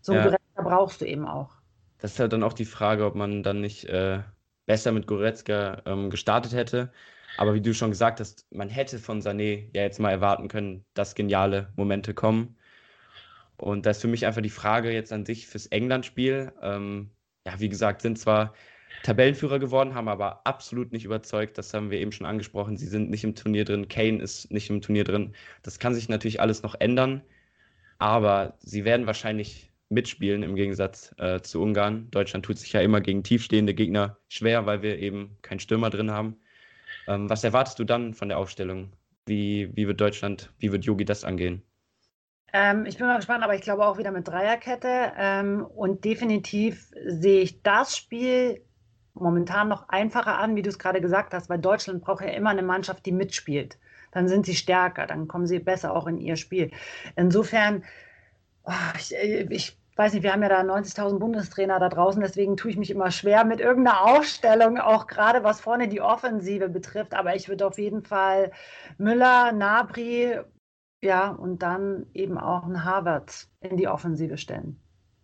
[0.00, 0.26] so einen ja.
[0.26, 1.50] Goretzka brauchst du eben auch.
[1.98, 4.20] Das ist halt dann auch die Frage, ob man dann nicht äh,
[4.66, 6.90] besser mit Goretzka ähm, gestartet hätte.
[7.36, 10.84] Aber wie du schon gesagt hast, man hätte von Sané ja jetzt mal erwarten können,
[10.94, 12.56] dass geniale Momente kommen.
[13.56, 16.52] Und das ist für mich einfach die Frage jetzt an sich fürs England-Spiel.
[16.62, 17.10] Ähm,
[17.46, 18.54] ja, wie gesagt, sind zwar
[19.02, 21.56] Tabellenführer geworden, haben aber absolut nicht überzeugt.
[21.58, 22.76] Das haben wir eben schon angesprochen.
[22.76, 23.88] Sie sind nicht im Turnier drin.
[23.88, 25.34] Kane ist nicht im Turnier drin.
[25.62, 27.22] Das kann sich natürlich alles noch ändern.
[27.98, 32.10] Aber sie werden wahrscheinlich mitspielen im Gegensatz äh, zu Ungarn.
[32.10, 36.10] Deutschland tut sich ja immer gegen tiefstehende Gegner schwer, weil wir eben keinen Stürmer drin
[36.10, 36.36] haben.
[37.08, 38.92] Ähm, was erwartest du dann von der Aufstellung?
[39.26, 41.62] Wie, wie wird Deutschland, wie wird Yogi das angehen?
[42.52, 45.12] Ähm, ich bin mal gespannt, aber ich glaube auch wieder mit Dreierkette.
[45.16, 48.62] Ähm, und definitiv sehe ich das Spiel
[49.20, 52.50] momentan noch einfacher an, wie du es gerade gesagt hast, weil Deutschland braucht ja immer
[52.50, 53.78] eine Mannschaft, die mitspielt.
[54.12, 56.70] Dann sind sie stärker, dann kommen sie besser auch in ihr Spiel.
[57.16, 57.84] Insofern,
[58.64, 62.70] oh, ich, ich weiß nicht, wir haben ja da 90.000 Bundestrainer da draußen, deswegen tue
[62.70, 67.14] ich mich immer schwer mit irgendeiner Aufstellung, auch gerade was vorne die Offensive betrifft.
[67.14, 68.50] Aber ich würde auf jeden Fall
[68.98, 70.40] Müller, Nabri,
[71.02, 74.79] ja, und dann eben auch einen Harvard in die Offensive stellen.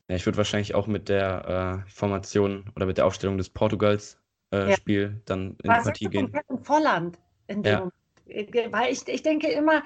[0.09, 5.01] Ja, ich würde wahrscheinlich auch mit der äh, Formation oder mit der Aufstellung des Portugals-Spiel
[5.01, 5.21] äh, ja.
[5.25, 6.33] dann in Was die Partie gehen.
[6.62, 7.79] Volland in dem ja.
[7.79, 8.73] Moment.
[8.73, 9.83] Weil ich, ich denke immer,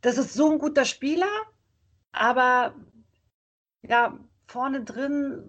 [0.00, 1.28] das ist so ein guter Spieler,
[2.12, 2.74] aber
[3.82, 5.42] ja, vorne drin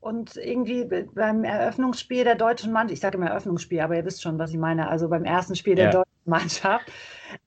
[0.00, 4.38] und irgendwie beim Eröffnungsspiel der deutschen Mannschaft, ich sage immer Eröffnungsspiel, aber ihr wisst schon,
[4.38, 5.90] was ich meine, also beim ersten Spiel der ja.
[5.90, 6.90] deutschen Mannschaft,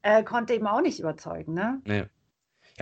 [0.01, 1.81] äh, konnte eben auch nicht überzeugen, ne?
[1.86, 2.05] Nee.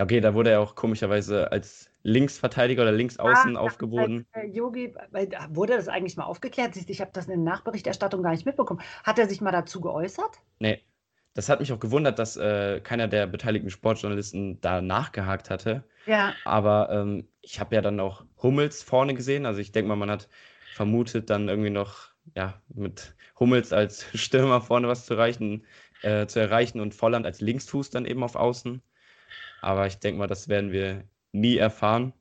[0.00, 4.26] Ja, okay, da wurde er auch komischerweise als Linksverteidiger oder Linksaußen ah, aufgeboten.
[4.50, 4.94] Yogi,
[5.50, 6.74] wurde das eigentlich mal aufgeklärt?
[6.74, 8.80] Ich habe das in der Nachberichterstattung gar nicht mitbekommen.
[9.04, 10.38] Hat er sich mal dazu geäußert?
[10.58, 10.80] Nee.
[11.34, 15.84] Das hat mich auch gewundert, dass äh, keiner der beteiligten Sportjournalisten da nachgehakt hatte.
[16.06, 16.32] Ja.
[16.46, 19.44] Aber ähm, ich habe ja dann auch Hummels vorne gesehen.
[19.44, 20.30] Also ich denke mal, man hat
[20.72, 25.66] vermutet, dann irgendwie noch ja, mit Hummels als Stürmer vorne was zu erreichen,
[26.00, 28.80] äh, zu erreichen und Volland als Linksfuß dann eben auf Außen.
[29.60, 32.12] Aber ich denke mal, das werden wir nie erfahren.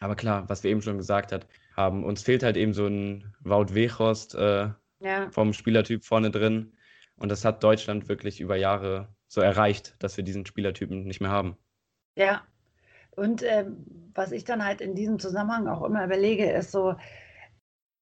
[0.00, 3.34] Aber klar, was wir eben schon gesagt hat, haben uns fehlt halt eben so ein
[3.40, 5.30] Wout Weghorst äh, ja.
[5.30, 6.72] vom Spielertyp vorne drin.
[7.16, 11.30] Und das hat Deutschland wirklich über Jahre so erreicht, dass wir diesen Spielertypen nicht mehr
[11.30, 11.56] haben.
[12.16, 12.42] Ja.
[13.10, 13.66] Und äh,
[14.14, 16.96] was ich dann halt in diesem Zusammenhang auch immer überlege, ist so,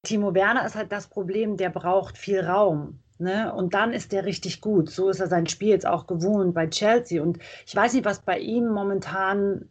[0.02, 3.01] Timo Werner ist halt das Problem, der braucht viel Raum.
[3.22, 3.54] Ne?
[3.54, 4.90] Und dann ist der richtig gut.
[4.90, 7.22] So ist er sein Spiel jetzt auch gewohnt bei Chelsea.
[7.22, 9.68] Und ich weiß nicht, was bei ihm momentan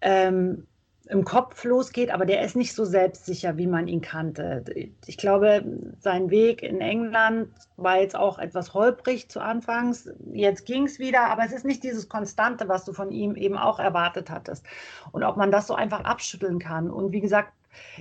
[0.00, 0.66] ähm,
[1.08, 4.64] im Kopf losgeht, aber der ist nicht so selbstsicher, wie man ihn kannte.
[5.06, 5.64] Ich glaube,
[5.98, 10.08] sein Weg in England war jetzt auch etwas holprig zu Anfangs.
[10.32, 13.56] Jetzt ging es wieder, aber es ist nicht dieses Konstante, was du von ihm eben
[13.56, 14.64] auch erwartet hattest.
[15.10, 16.90] Und ob man das so einfach abschütteln kann.
[16.90, 17.52] Und wie gesagt,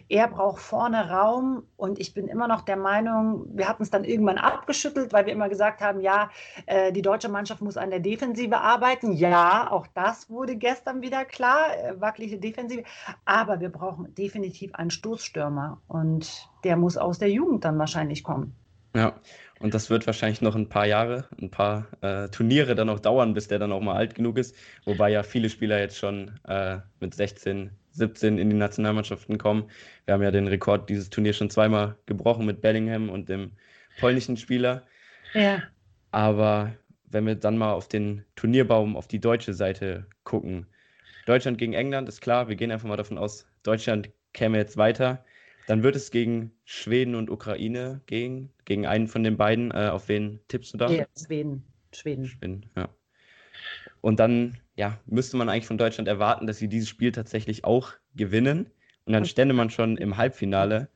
[0.08, 4.04] er braucht vorne Raum und ich bin immer noch der Meinung, wir hatten es dann
[4.04, 6.30] irgendwann abgeschüttelt, weil wir immer gesagt haben, ja,
[6.66, 9.14] äh, die deutsche Mannschaft muss an der Defensive arbeiten.
[9.14, 12.84] Ja, auch das wurde gestern wieder klar, äh, wackelige Defensive.
[13.26, 18.56] Aber wir brauchen definitiv einen Stoßstürmer und der muss aus der Jugend dann wahrscheinlich kommen.
[18.96, 19.14] Ja,
[19.60, 23.34] und das wird wahrscheinlich noch ein paar Jahre, ein paar äh, Turniere dann noch dauern,
[23.34, 24.56] bis der dann auch mal alt genug ist.
[24.86, 29.70] Wobei ja viele Spieler jetzt schon äh, mit 16 17 in die Nationalmannschaften kommen.
[30.06, 33.52] Wir haben ja den Rekord dieses Turnier schon zweimal gebrochen mit Bellingham und dem
[34.00, 34.88] polnischen Spieler.
[35.34, 35.62] Ja.
[36.12, 36.74] Aber
[37.06, 40.68] wenn wir dann mal auf den Turnierbaum auf die deutsche Seite gucken.
[41.26, 45.24] Deutschland gegen England ist klar, wir gehen einfach mal davon aus, Deutschland käme jetzt weiter.
[45.68, 49.70] Dann wird es gegen Schweden und Ukraine gehen, gegen einen von den beiden.
[49.70, 50.90] Äh, auf wen tippst du da?
[50.90, 51.64] Ja, Schweden.
[51.94, 52.26] Schweden.
[52.26, 52.90] Schweden, ja.
[54.02, 57.92] Und dann ja, müsste man eigentlich von Deutschland erwarten, dass sie dieses Spiel tatsächlich auch
[58.16, 58.72] gewinnen.
[59.04, 60.88] Und dann stände man schon im Halbfinale.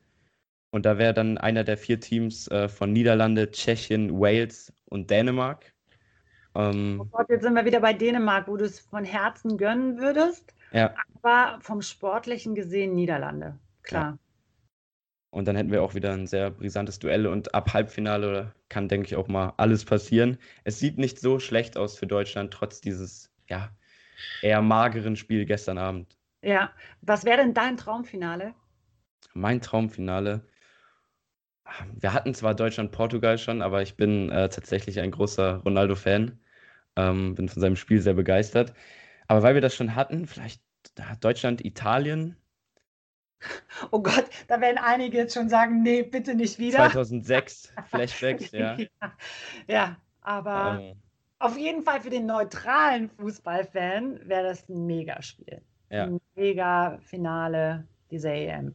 [0.70, 5.74] Und da wäre dann einer der vier Teams äh, von Niederlande, Tschechien, Wales und Dänemark.
[6.54, 9.98] Ähm, oh Gott, jetzt sind wir wieder bei Dänemark, wo du es von Herzen gönnen
[9.98, 10.54] würdest.
[10.72, 10.94] Ja.
[11.22, 14.12] Aber vom Sportlichen gesehen Niederlande, klar.
[14.12, 14.18] Ja.
[15.28, 19.08] Und dann hätten wir auch wieder ein sehr brisantes Duell und ab Halbfinale kann, denke
[19.08, 20.38] ich, auch mal alles passieren.
[20.62, 23.70] Es sieht nicht so schlecht aus für Deutschland, trotz dieses ja,
[24.42, 26.16] eher mageren Spiel gestern Abend.
[26.42, 28.54] Ja, was wäre denn dein Traumfinale?
[29.32, 30.46] Mein Traumfinale.
[31.94, 36.38] Wir hatten zwar Deutschland-Portugal schon, aber ich bin äh, tatsächlich ein großer Ronaldo-Fan.
[36.96, 38.74] Ähm, bin von seinem Spiel sehr begeistert.
[39.26, 40.62] Aber weil wir das schon hatten, vielleicht
[41.20, 42.36] Deutschland-Italien.
[43.90, 46.78] Oh Gott, da werden einige jetzt schon sagen, nee, bitte nicht wieder.
[46.78, 48.78] 2006, Flashbacks, ja.
[48.78, 48.88] ja.
[49.66, 49.96] ja.
[50.22, 51.02] aber ähm,
[51.44, 55.60] auf jeden Fall für den neutralen Fußballfan wäre das ein Megaspiel.
[55.90, 56.04] Ja.
[56.04, 58.74] Ein Mega-Finale dieser EM.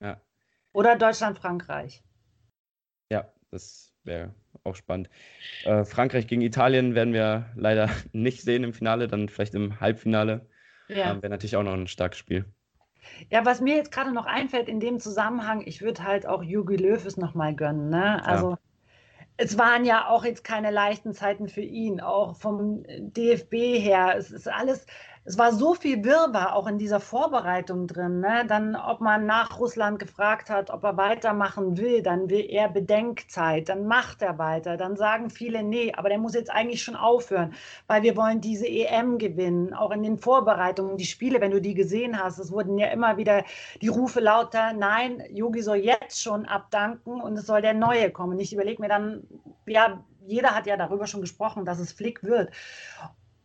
[0.00, 0.20] Ja.
[0.72, 2.04] Oder Deutschland-Frankreich.
[3.10, 5.08] Ja, das wäre auch spannend.
[5.64, 10.46] Äh, Frankreich gegen Italien werden wir leider nicht sehen im Finale, dann vielleicht im Halbfinale.
[10.88, 11.12] Ja.
[11.12, 12.44] Ähm, wäre natürlich auch noch ein starkes Spiel.
[13.30, 16.76] Ja, was mir jetzt gerade noch einfällt in dem Zusammenhang, ich würde halt auch Jogi
[16.76, 17.88] Löw es nochmal gönnen.
[17.88, 18.22] Ne?
[18.26, 18.58] Also ja
[19.42, 24.14] es waren ja auch jetzt keine leichten Zeiten für ihn, auch vom DFB her.
[24.18, 24.84] Es ist alles,
[25.24, 28.20] es war so viel Wirrwarr auch in dieser Vorbereitung drin.
[28.20, 28.46] Ne?
[28.48, 33.68] Dann, ob man nach Russland gefragt hat, ob er weitermachen will, dann will er Bedenkzeit,
[33.68, 34.78] dann macht er weiter.
[34.78, 37.52] Dann sagen viele, nee, aber der muss jetzt eigentlich schon aufhören,
[37.86, 39.74] weil wir wollen diese EM gewinnen.
[39.74, 43.18] Auch in den Vorbereitungen, die Spiele, wenn du die gesehen hast, es wurden ja immer
[43.18, 43.44] wieder
[43.82, 48.38] die Rufe lauter, nein, Yogi soll jetzt schon abdanken und es soll der Neue kommen.
[48.40, 49.24] Ich überlege mir dann,
[49.66, 52.50] ja, jeder hat ja darüber schon gesprochen, dass es Flick wird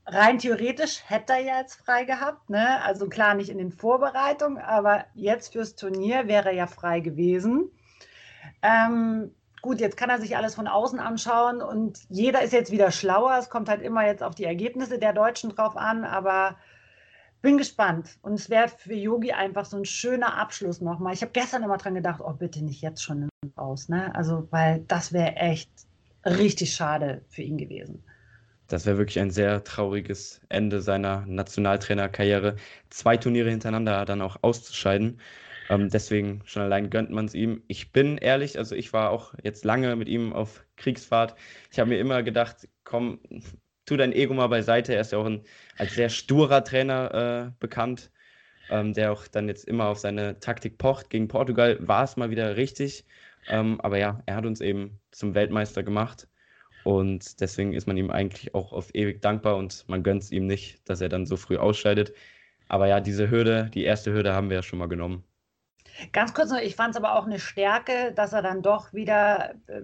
[0.06, 2.82] rein theoretisch hätte er ja jetzt frei gehabt, ne?
[2.84, 7.72] Also klar nicht in den Vorbereitungen, aber jetzt fürs Turnier wäre er ja frei gewesen.
[8.62, 12.92] Ähm, gut, jetzt kann er sich alles von außen anschauen und jeder ist jetzt wieder
[12.92, 13.38] schlauer.
[13.38, 16.56] Es kommt halt immer jetzt auf die Ergebnisse der Deutschen drauf an, aber
[17.42, 18.18] bin gespannt.
[18.22, 21.14] Und es wäre für Yogi einfach so ein schöner Abschluss nochmal.
[21.14, 24.14] Ich habe gestern immer dran gedacht, oh bitte nicht jetzt schon raus, ne?
[24.16, 25.70] Also, weil das wäre echt
[26.26, 28.04] richtig schade für ihn gewesen.
[28.68, 32.56] Das wäre wirklich ein sehr trauriges Ende seiner Nationaltrainerkarriere.
[32.90, 35.20] Zwei Turniere hintereinander dann auch auszuscheiden.
[35.70, 37.64] Ähm, deswegen schon allein gönnt man es ihm.
[37.68, 41.36] Ich bin ehrlich, also ich war auch jetzt lange mit ihm auf Kriegsfahrt.
[41.72, 43.20] Ich habe mir immer gedacht, komm,
[43.86, 44.94] tu dein Ego mal beiseite.
[44.94, 45.42] Er ist ja auch ein,
[45.78, 48.12] als sehr sturer Trainer äh, bekannt,
[48.70, 51.10] ähm, der auch dann jetzt immer auf seine Taktik pocht.
[51.10, 53.06] Gegen Portugal war es mal wieder richtig.
[53.48, 56.28] Ähm, aber ja, er hat uns eben zum Weltmeister gemacht.
[56.86, 60.46] Und deswegen ist man ihm eigentlich auch auf ewig dankbar und man gönnt es ihm
[60.46, 62.14] nicht, dass er dann so früh ausscheidet.
[62.70, 65.24] Aber ja, diese Hürde, die erste Hürde haben wir ja schon mal genommen.
[66.14, 69.56] Ganz kurz noch, ich fand es aber auch eine Stärke, dass er dann doch wieder
[69.66, 69.82] äh,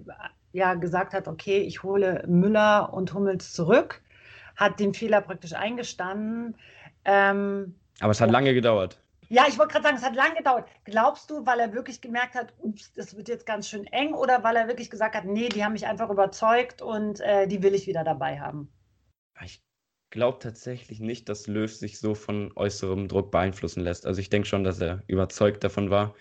[0.51, 4.03] ja, gesagt hat, okay, ich hole Müller und Hummels zurück,
[4.55, 6.55] hat den Fehler praktisch eingestanden.
[7.03, 9.01] Ähm, aber es hat lange gedauert.
[9.31, 10.67] Ja, ich wollte gerade sagen, es hat lange gedauert.
[10.83, 14.43] Glaubst du, weil er wirklich gemerkt hat, ups, das wird jetzt ganz schön eng, oder
[14.43, 17.73] weil er wirklich gesagt hat, nee, die haben mich einfach überzeugt und äh, die will
[17.73, 18.69] ich wieder dabei haben?
[19.41, 19.63] Ich
[20.09, 24.05] glaube tatsächlich nicht, dass Löw sich so von äußerem Druck beeinflussen lässt.
[24.05, 26.13] Also ich denke schon, dass er überzeugt davon war.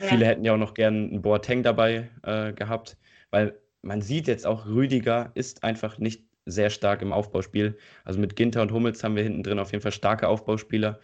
[0.00, 0.06] Ja.
[0.08, 2.96] Viele hätten ja auch noch gern einen Boateng dabei äh, gehabt,
[3.30, 7.78] weil man sieht jetzt auch, Rüdiger ist einfach nicht sehr stark im Aufbauspiel.
[8.04, 10.98] Also mit Ginter und Hummels haben wir hinten drin auf jeden Fall starke Aufbauspieler.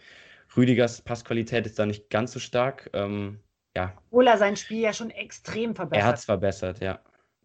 [0.55, 2.89] Rüdigers Passqualität ist da nicht ganz so stark.
[2.93, 3.39] Ähm,
[3.75, 3.93] ja.
[4.09, 6.03] Obwohl er sein Spiel ja schon extrem verbessert.
[6.03, 6.99] Er hat es verbessert, ja.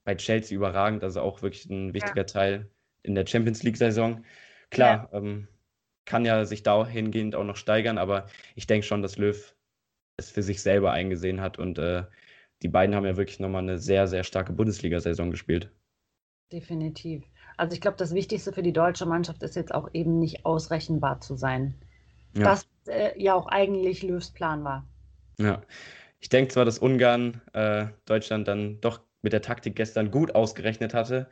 [0.04, 2.24] Bei Chelsea überragend, also auch wirklich ein wichtiger ja.
[2.24, 2.70] Teil
[3.02, 4.24] in der Champions League-Saison.
[4.70, 5.18] Klar, ja.
[5.18, 5.48] Ähm,
[6.04, 9.54] kann ja sich dahingehend auch noch steigern, aber ich denke schon, dass Löw
[10.16, 12.04] es für sich selber eingesehen hat und äh,
[12.62, 15.70] die beiden haben ja wirklich nochmal eine sehr, sehr starke Bundesliga-Saison gespielt.
[16.50, 17.24] Definitiv.
[17.56, 21.20] Also ich glaube, das Wichtigste für die deutsche Mannschaft ist jetzt auch eben nicht ausrechenbar
[21.20, 21.74] zu sein.
[22.34, 22.44] Ja.
[22.44, 24.86] Das äh, ja auch eigentlich Löws Plan war.
[25.38, 25.62] Ja,
[26.20, 30.94] ich denke zwar, dass Ungarn äh, Deutschland dann doch mit der Taktik gestern gut ausgerechnet
[30.94, 31.28] hatte,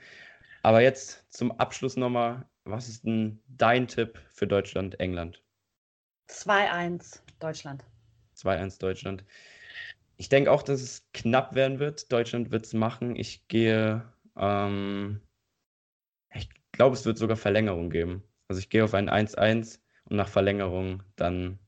[0.63, 5.43] aber jetzt zum Abschluss nochmal was ist denn dein Tipp für Deutschland, England?
[6.29, 7.85] 2-1 Deutschland.
[8.37, 9.25] 2-1 Deutschland.
[10.17, 12.11] Ich denke auch, dass es knapp werden wird.
[12.11, 13.15] Deutschland wird es machen.
[13.15, 14.05] Ich gehe,
[14.37, 15.21] ähm,
[16.35, 18.25] ich glaube, es wird sogar Verlängerung geben.
[18.49, 21.59] Also ich gehe auf ein 1-1 und nach Verlängerung dann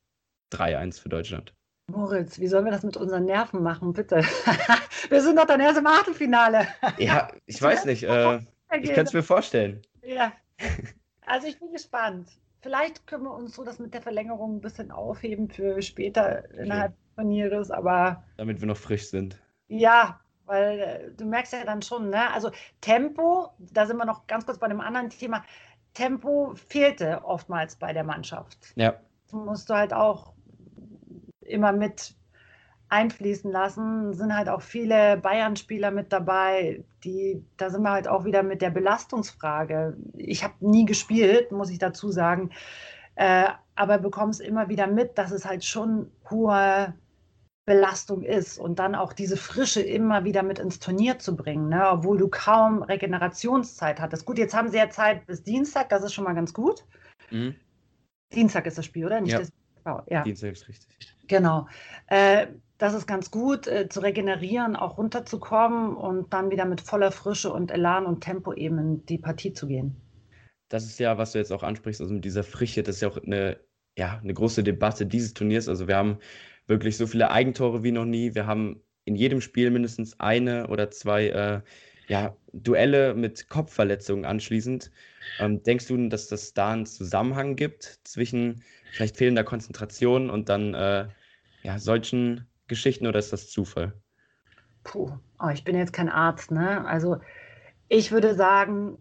[0.53, 1.55] 3-1 für Deutschland.
[1.91, 4.16] Moritz, wie sollen wir das mit unseren Nerven machen, bitte?
[5.09, 6.66] wir sind doch dann erst im Achtelfinale.
[6.99, 8.03] ja, ich weiß nicht.
[8.03, 8.41] Äh,
[8.82, 9.82] ich kann es mir vorstellen.
[10.03, 10.32] Ja,
[11.26, 12.30] also ich bin gespannt.
[12.61, 16.93] Vielleicht können wir uns so das mit der Verlängerung ein bisschen aufheben für später innerhalb
[16.93, 18.24] des Turnieres, aber.
[18.36, 19.39] Damit wir noch frisch sind.
[19.68, 22.32] Ja, weil äh, du merkst ja dann schon, ne?
[22.32, 25.45] Also Tempo, da sind wir noch ganz kurz bei einem anderen Thema.
[25.95, 28.72] Tempo fehlte oftmals bei der Mannschaft.
[28.76, 28.95] Ja.
[29.24, 30.32] Das musst du halt auch
[31.41, 32.14] immer mit
[32.89, 38.24] einfließen lassen, sind halt auch viele Bayern-Spieler mit dabei, die, da sind wir halt auch
[38.24, 39.97] wieder mit der Belastungsfrage.
[40.16, 42.51] Ich habe nie gespielt, muss ich dazu sagen,
[43.16, 46.95] äh, aber bekommst immer wieder mit, dass es halt schon hohe
[47.69, 51.87] Belastung ist und dann auch diese Frische immer wieder mit ins Turnier zu bringen, ne?
[51.91, 54.25] obwohl du kaum Regenerationszeit hattest.
[54.25, 56.87] Gut, jetzt haben sie ja Zeit bis Dienstag, das ist schon mal ganz gut.
[57.31, 57.57] Mhm.
[58.33, 59.21] Dienstag ist das Spiel, oder?
[59.21, 59.41] Nicht ja.
[59.41, 59.53] Das,
[59.85, 60.23] oh, ja.
[60.23, 60.89] Dienstag ist richtig.
[61.27, 61.69] Genau.
[62.07, 62.47] Äh,
[62.79, 67.53] das ist ganz gut, äh, zu regenerieren, auch runterzukommen und dann wieder mit voller Frische
[67.53, 69.95] und Elan und Tempo eben in die Partie zu gehen.
[70.71, 73.09] Das ist ja, was du jetzt auch ansprichst, also mit dieser Frische, das ist ja
[73.09, 73.59] auch eine,
[73.99, 75.69] ja, eine große Debatte dieses Turniers.
[75.69, 76.19] Also wir haben
[76.69, 78.35] wirklich so viele Eigentore wie noch nie.
[78.35, 81.61] Wir haben in jedem Spiel mindestens eine oder zwei äh,
[82.09, 84.91] ja, Duelle mit Kopfverletzungen anschließend.
[85.41, 88.62] Ähm, denkst du, dass das da einen Zusammenhang gibt zwischen
[88.93, 91.09] vielleicht fehlender Konzentration und dann äh,
[91.62, 93.93] ja, solchen Geschichten oder ist das Zufall?
[94.85, 95.11] Puh,
[95.41, 96.85] oh, ich bin jetzt kein Arzt, ne?
[96.87, 97.19] Also
[97.89, 98.99] ich würde sagen,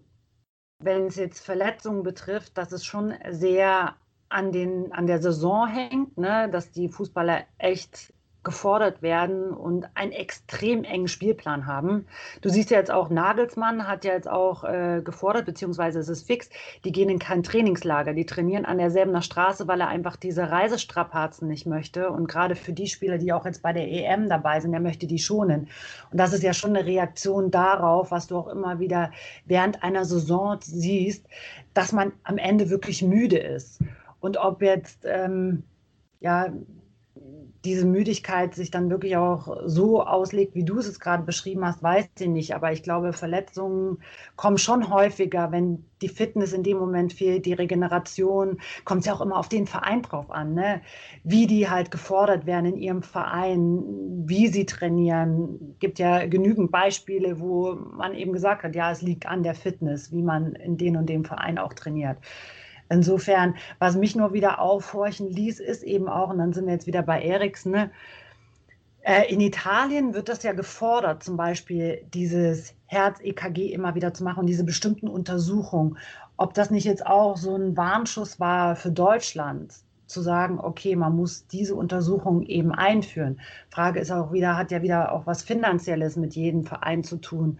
[0.79, 3.95] wenn es jetzt Verletzungen betrifft, dass es schon sehr
[4.29, 6.49] an, den, an der Saison hängt, ne?
[6.49, 8.13] dass die Fußballer echt
[8.47, 12.05] gefordert werden und einen extrem engen Spielplan haben.
[12.39, 16.25] Du siehst ja jetzt auch, Nagelsmann hat ja jetzt auch äh, gefordert, beziehungsweise es ist
[16.25, 16.49] fix,
[16.85, 21.49] die gehen in kein Trainingslager, die trainieren an derselben Straße, weil er einfach diese Reisestrapazen
[21.49, 22.09] nicht möchte.
[22.09, 25.07] Und gerade für die Spieler, die auch jetzt bei der EM dabei sind, er möchte
[25.07, 25.67] die schonen.
[26.09, 29.11] Und das ist ja schon eine Reaktion darauf, was du auch immer wieder
[29.43, 31.25] während einer Saison siehst,
[31.73, 33.81] dass man am Ende wirklich müde ist.
[34.19, 35.63] Und ob jetzt, ähm,
[36.19, 36.51] ja,
[37.65, 42.07] diese Müdigkeit sich dann wirklich auch so auslegt, wie du es gerade beschrieben hast, weiß
[42.19, 42.55] ich nicht.
[42.55, 43.97] Aber ich glaube, Verletzungen
[44.35, 49.13] kommen schon häufiger, wenn die Fitness in dem Moment fehlt, die Regeneration, kommt es ja
[49.13, 50.81] auch immer auf den Verein drauf an, ne?
[51.23, 53.83] wie die halt gefordert werden in ihrem Verein,
[54.25, 55.73] wie sie trainieren.
[55.73, 59.55] Es gibt ja genügend Beispiele, wo man eben gesagt hat, ja, es liegt an der
[59.55, 62.17] Fitness, wie man in den und dem Verein auch trainiert.
[62.89, 66.87] Insofern, was mich nur wieder aufhorchen ließ, ist eben auch, und dann sind wir jetzt
[66.87, 67.91] wieder bei Eriksen, ne?
[69.01, 74.41] Äh, in Italien wird das ja gefordert, zum Beispiel dieses Herz-EKG immer wieder zu machen
[74.41, 75.97] und diese bestimmten Untersuchungen.
[76.35, 79.73] Ob das nicht jetzt auch so ein Warnschuss war für Deutschland,
[80.07, 83.39] zu sagen, okay, man muss diese Untersuchung eben einführen.
[83.69, 87.59] Frage ist auch wieder, hat ja wieder auch was Finanzielles mit jedem Verein zu tun.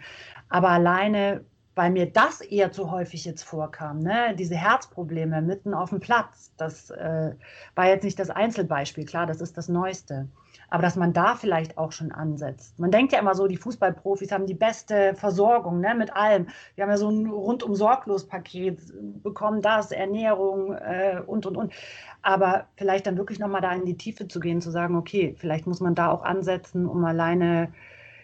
[0.50, 1.46] Aber alleine
[1.78, 4.00] weil mir das eher zu häufig jetzt vorkam.
[4.00, 4.36] Ne?
[4.38, 7.36] Diese Herzprobleme mitten auf dem Platz, das äh,
[7.76, 10.28] war jetzt nicht das Einzelbeispiel, klar, das ist das Neueste.
[10.70, 12.78] Aber dass man da vielleicht auch schon ansetzt.
[12.78, 16.48] Man denkt ja immer so, die Fußballprofis haben die beste Versorgung ne, mit allem.
[16.76, 18.82] Wir haben ja so ein rundum sorglos Paket,
[19.24, 21.74] bekommen das, Ernährung äh, und, und, und.
[22.22, 25.68] Aber vielleicht dann wirklich nochmal da in die Tiefe zu gehen, zu sagen, okay, vielleicht
[25.68, 27.72] muss man da auch ansetzen, um alleine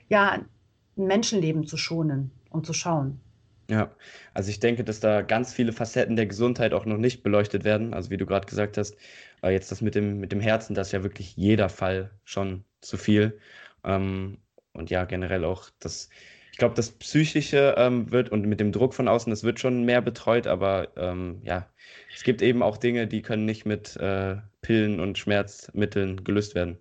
[0.09, 0.47] ja, ein
[0.95, 3.21] Menschenleben zu schonen und zu schauen.
[3.69, 3.95] Ja,
[4.33, 7.93] also ich denke, dass da ganz viele Facetten der Gesundheit auch noch nicht beleuchtet werden.
[7.93, 8.97] Also wie du gerade gesagt hast,
[9.41, 12.65] äh, jetzt das mit dem, mit dem Herzen, das ist ja wirklich jeder Fall schon
[12.81, 13.39] zu viel.
[13.83, 14.39] Ähm,
[14.73, 16.09] und ja, generell auch das,
[16.51, 19.85] ich glaube, das Psychische ähm, wird und mit dem Druck von außen, das wird schon
[19.85, 21.69] mehr betreut, aber ähm, ja,
[22.13, 26.77] es gibt eben auch Dinge, die können nicht mit äh, Pillen und Schmerzmitteln gelöst werden.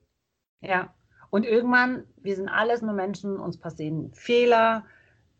[0.62, 0.94] Ja,
[1.30, 4.84] und irgendwann, wir sind alles nur Menschen, uns passieren Fehler,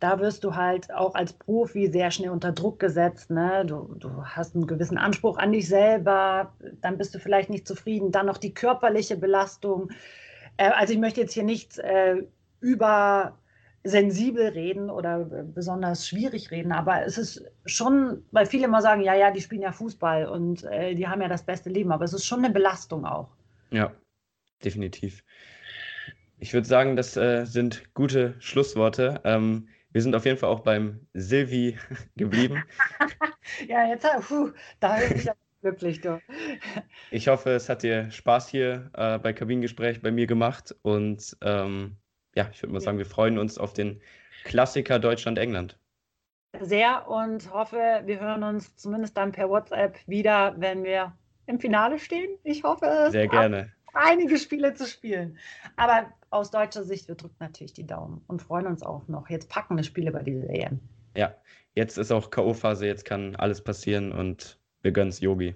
[0.02, 3.30] da wirst du halt auch als Profi sehr schnell unter Druck gesetzt.
[3.30, 3.64] Ne?
[3.64, 8.10] Du, du, hast einen gewissen Anspruch an dich selber, dann bist du vielleicht nicht zufrieden.
[8.10, 9.90] Dann noch die körperliche Belastung.
[10.56, 12.16] Äh, also ich möchte jetzt hier nichts äh,
[12.58, 13.38] über
[13.84, 19.32] reden oder besonders schwierig reden, aber es ist schon, weil viele immer sagen, ja, ja,
[19.32, 22.24] die spielen ja Fußball und äh, die haben ja das beste Leben, aber es ist
[22.24, 23.28] schon eine Belastung auch.
[23.70, 23.92] Ja,
[24.64, 25.24] definitiv.
[26.38, 29.20] Ich würde sagen, das äh, sind gute Schlussworte.
[29.24, 31.78] Ähm, wir sind auf jeden Fall auch beim Silvi
[32.16, 32.62] geblieben.
[33.68, 35.30] ja, jetzt, puh, da bin ich
[35.60, 36.00] glücklich.
[36.00, 36.20] Du.
[37.10, 40.74] Ich hoffe, es hat dir Spaß hier äh, bei Kabinengespräch bei mir gemacht.
[40.82, 41.96] Und ähm,
[42.34, 44.00] ja, ich würde mal sagen, wir freuen uns auf den
[44.44, 45.78] Klassiker Deutschland-England.
[46.60, 51.16] Sehr und hoffe, wir hören uns zumindest dann per WhatsApp wieder, wenn wir
[51.46, 52.38] im Finale stehen.
[52.44, 53.12] Ich hoffe es.
[53.12, 53.72] Sehr gerne.
[53.92, 55.38] Einige Spiele zu spielen.
[55.76, 59.28] Aber aus deutscher Sicht, wir drücken natürlich die Daumen und freuen uns auch noch.
[59.28, 60.80] Jetzt packen wir Spiele bei dieser EM.
[61.16, 61.34] Ja,
[61.74, 65.54] jetzt ist auch K.O.-Phase, jetzt kann alles passieren und wir gönnen es Yogi.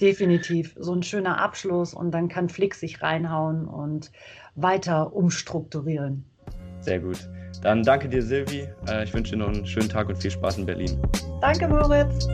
[0.00, 0.74] Definitiv.
[0.78, 4.10] So ein schöner Abschluss und dann kann Flick sich reinhauen und
[4.54, 6.24] weiter umstrukturieren.
[6.80, 7.28] Sehr gut.
[7.62, 8.66] Dann danke dir, Silvi.
[8.88, 10.98] Äh, ich wünsche dir noch einen schönen Tag und viel Spaß in Berlin.
[11.42, 12.26] Danke, Moritz.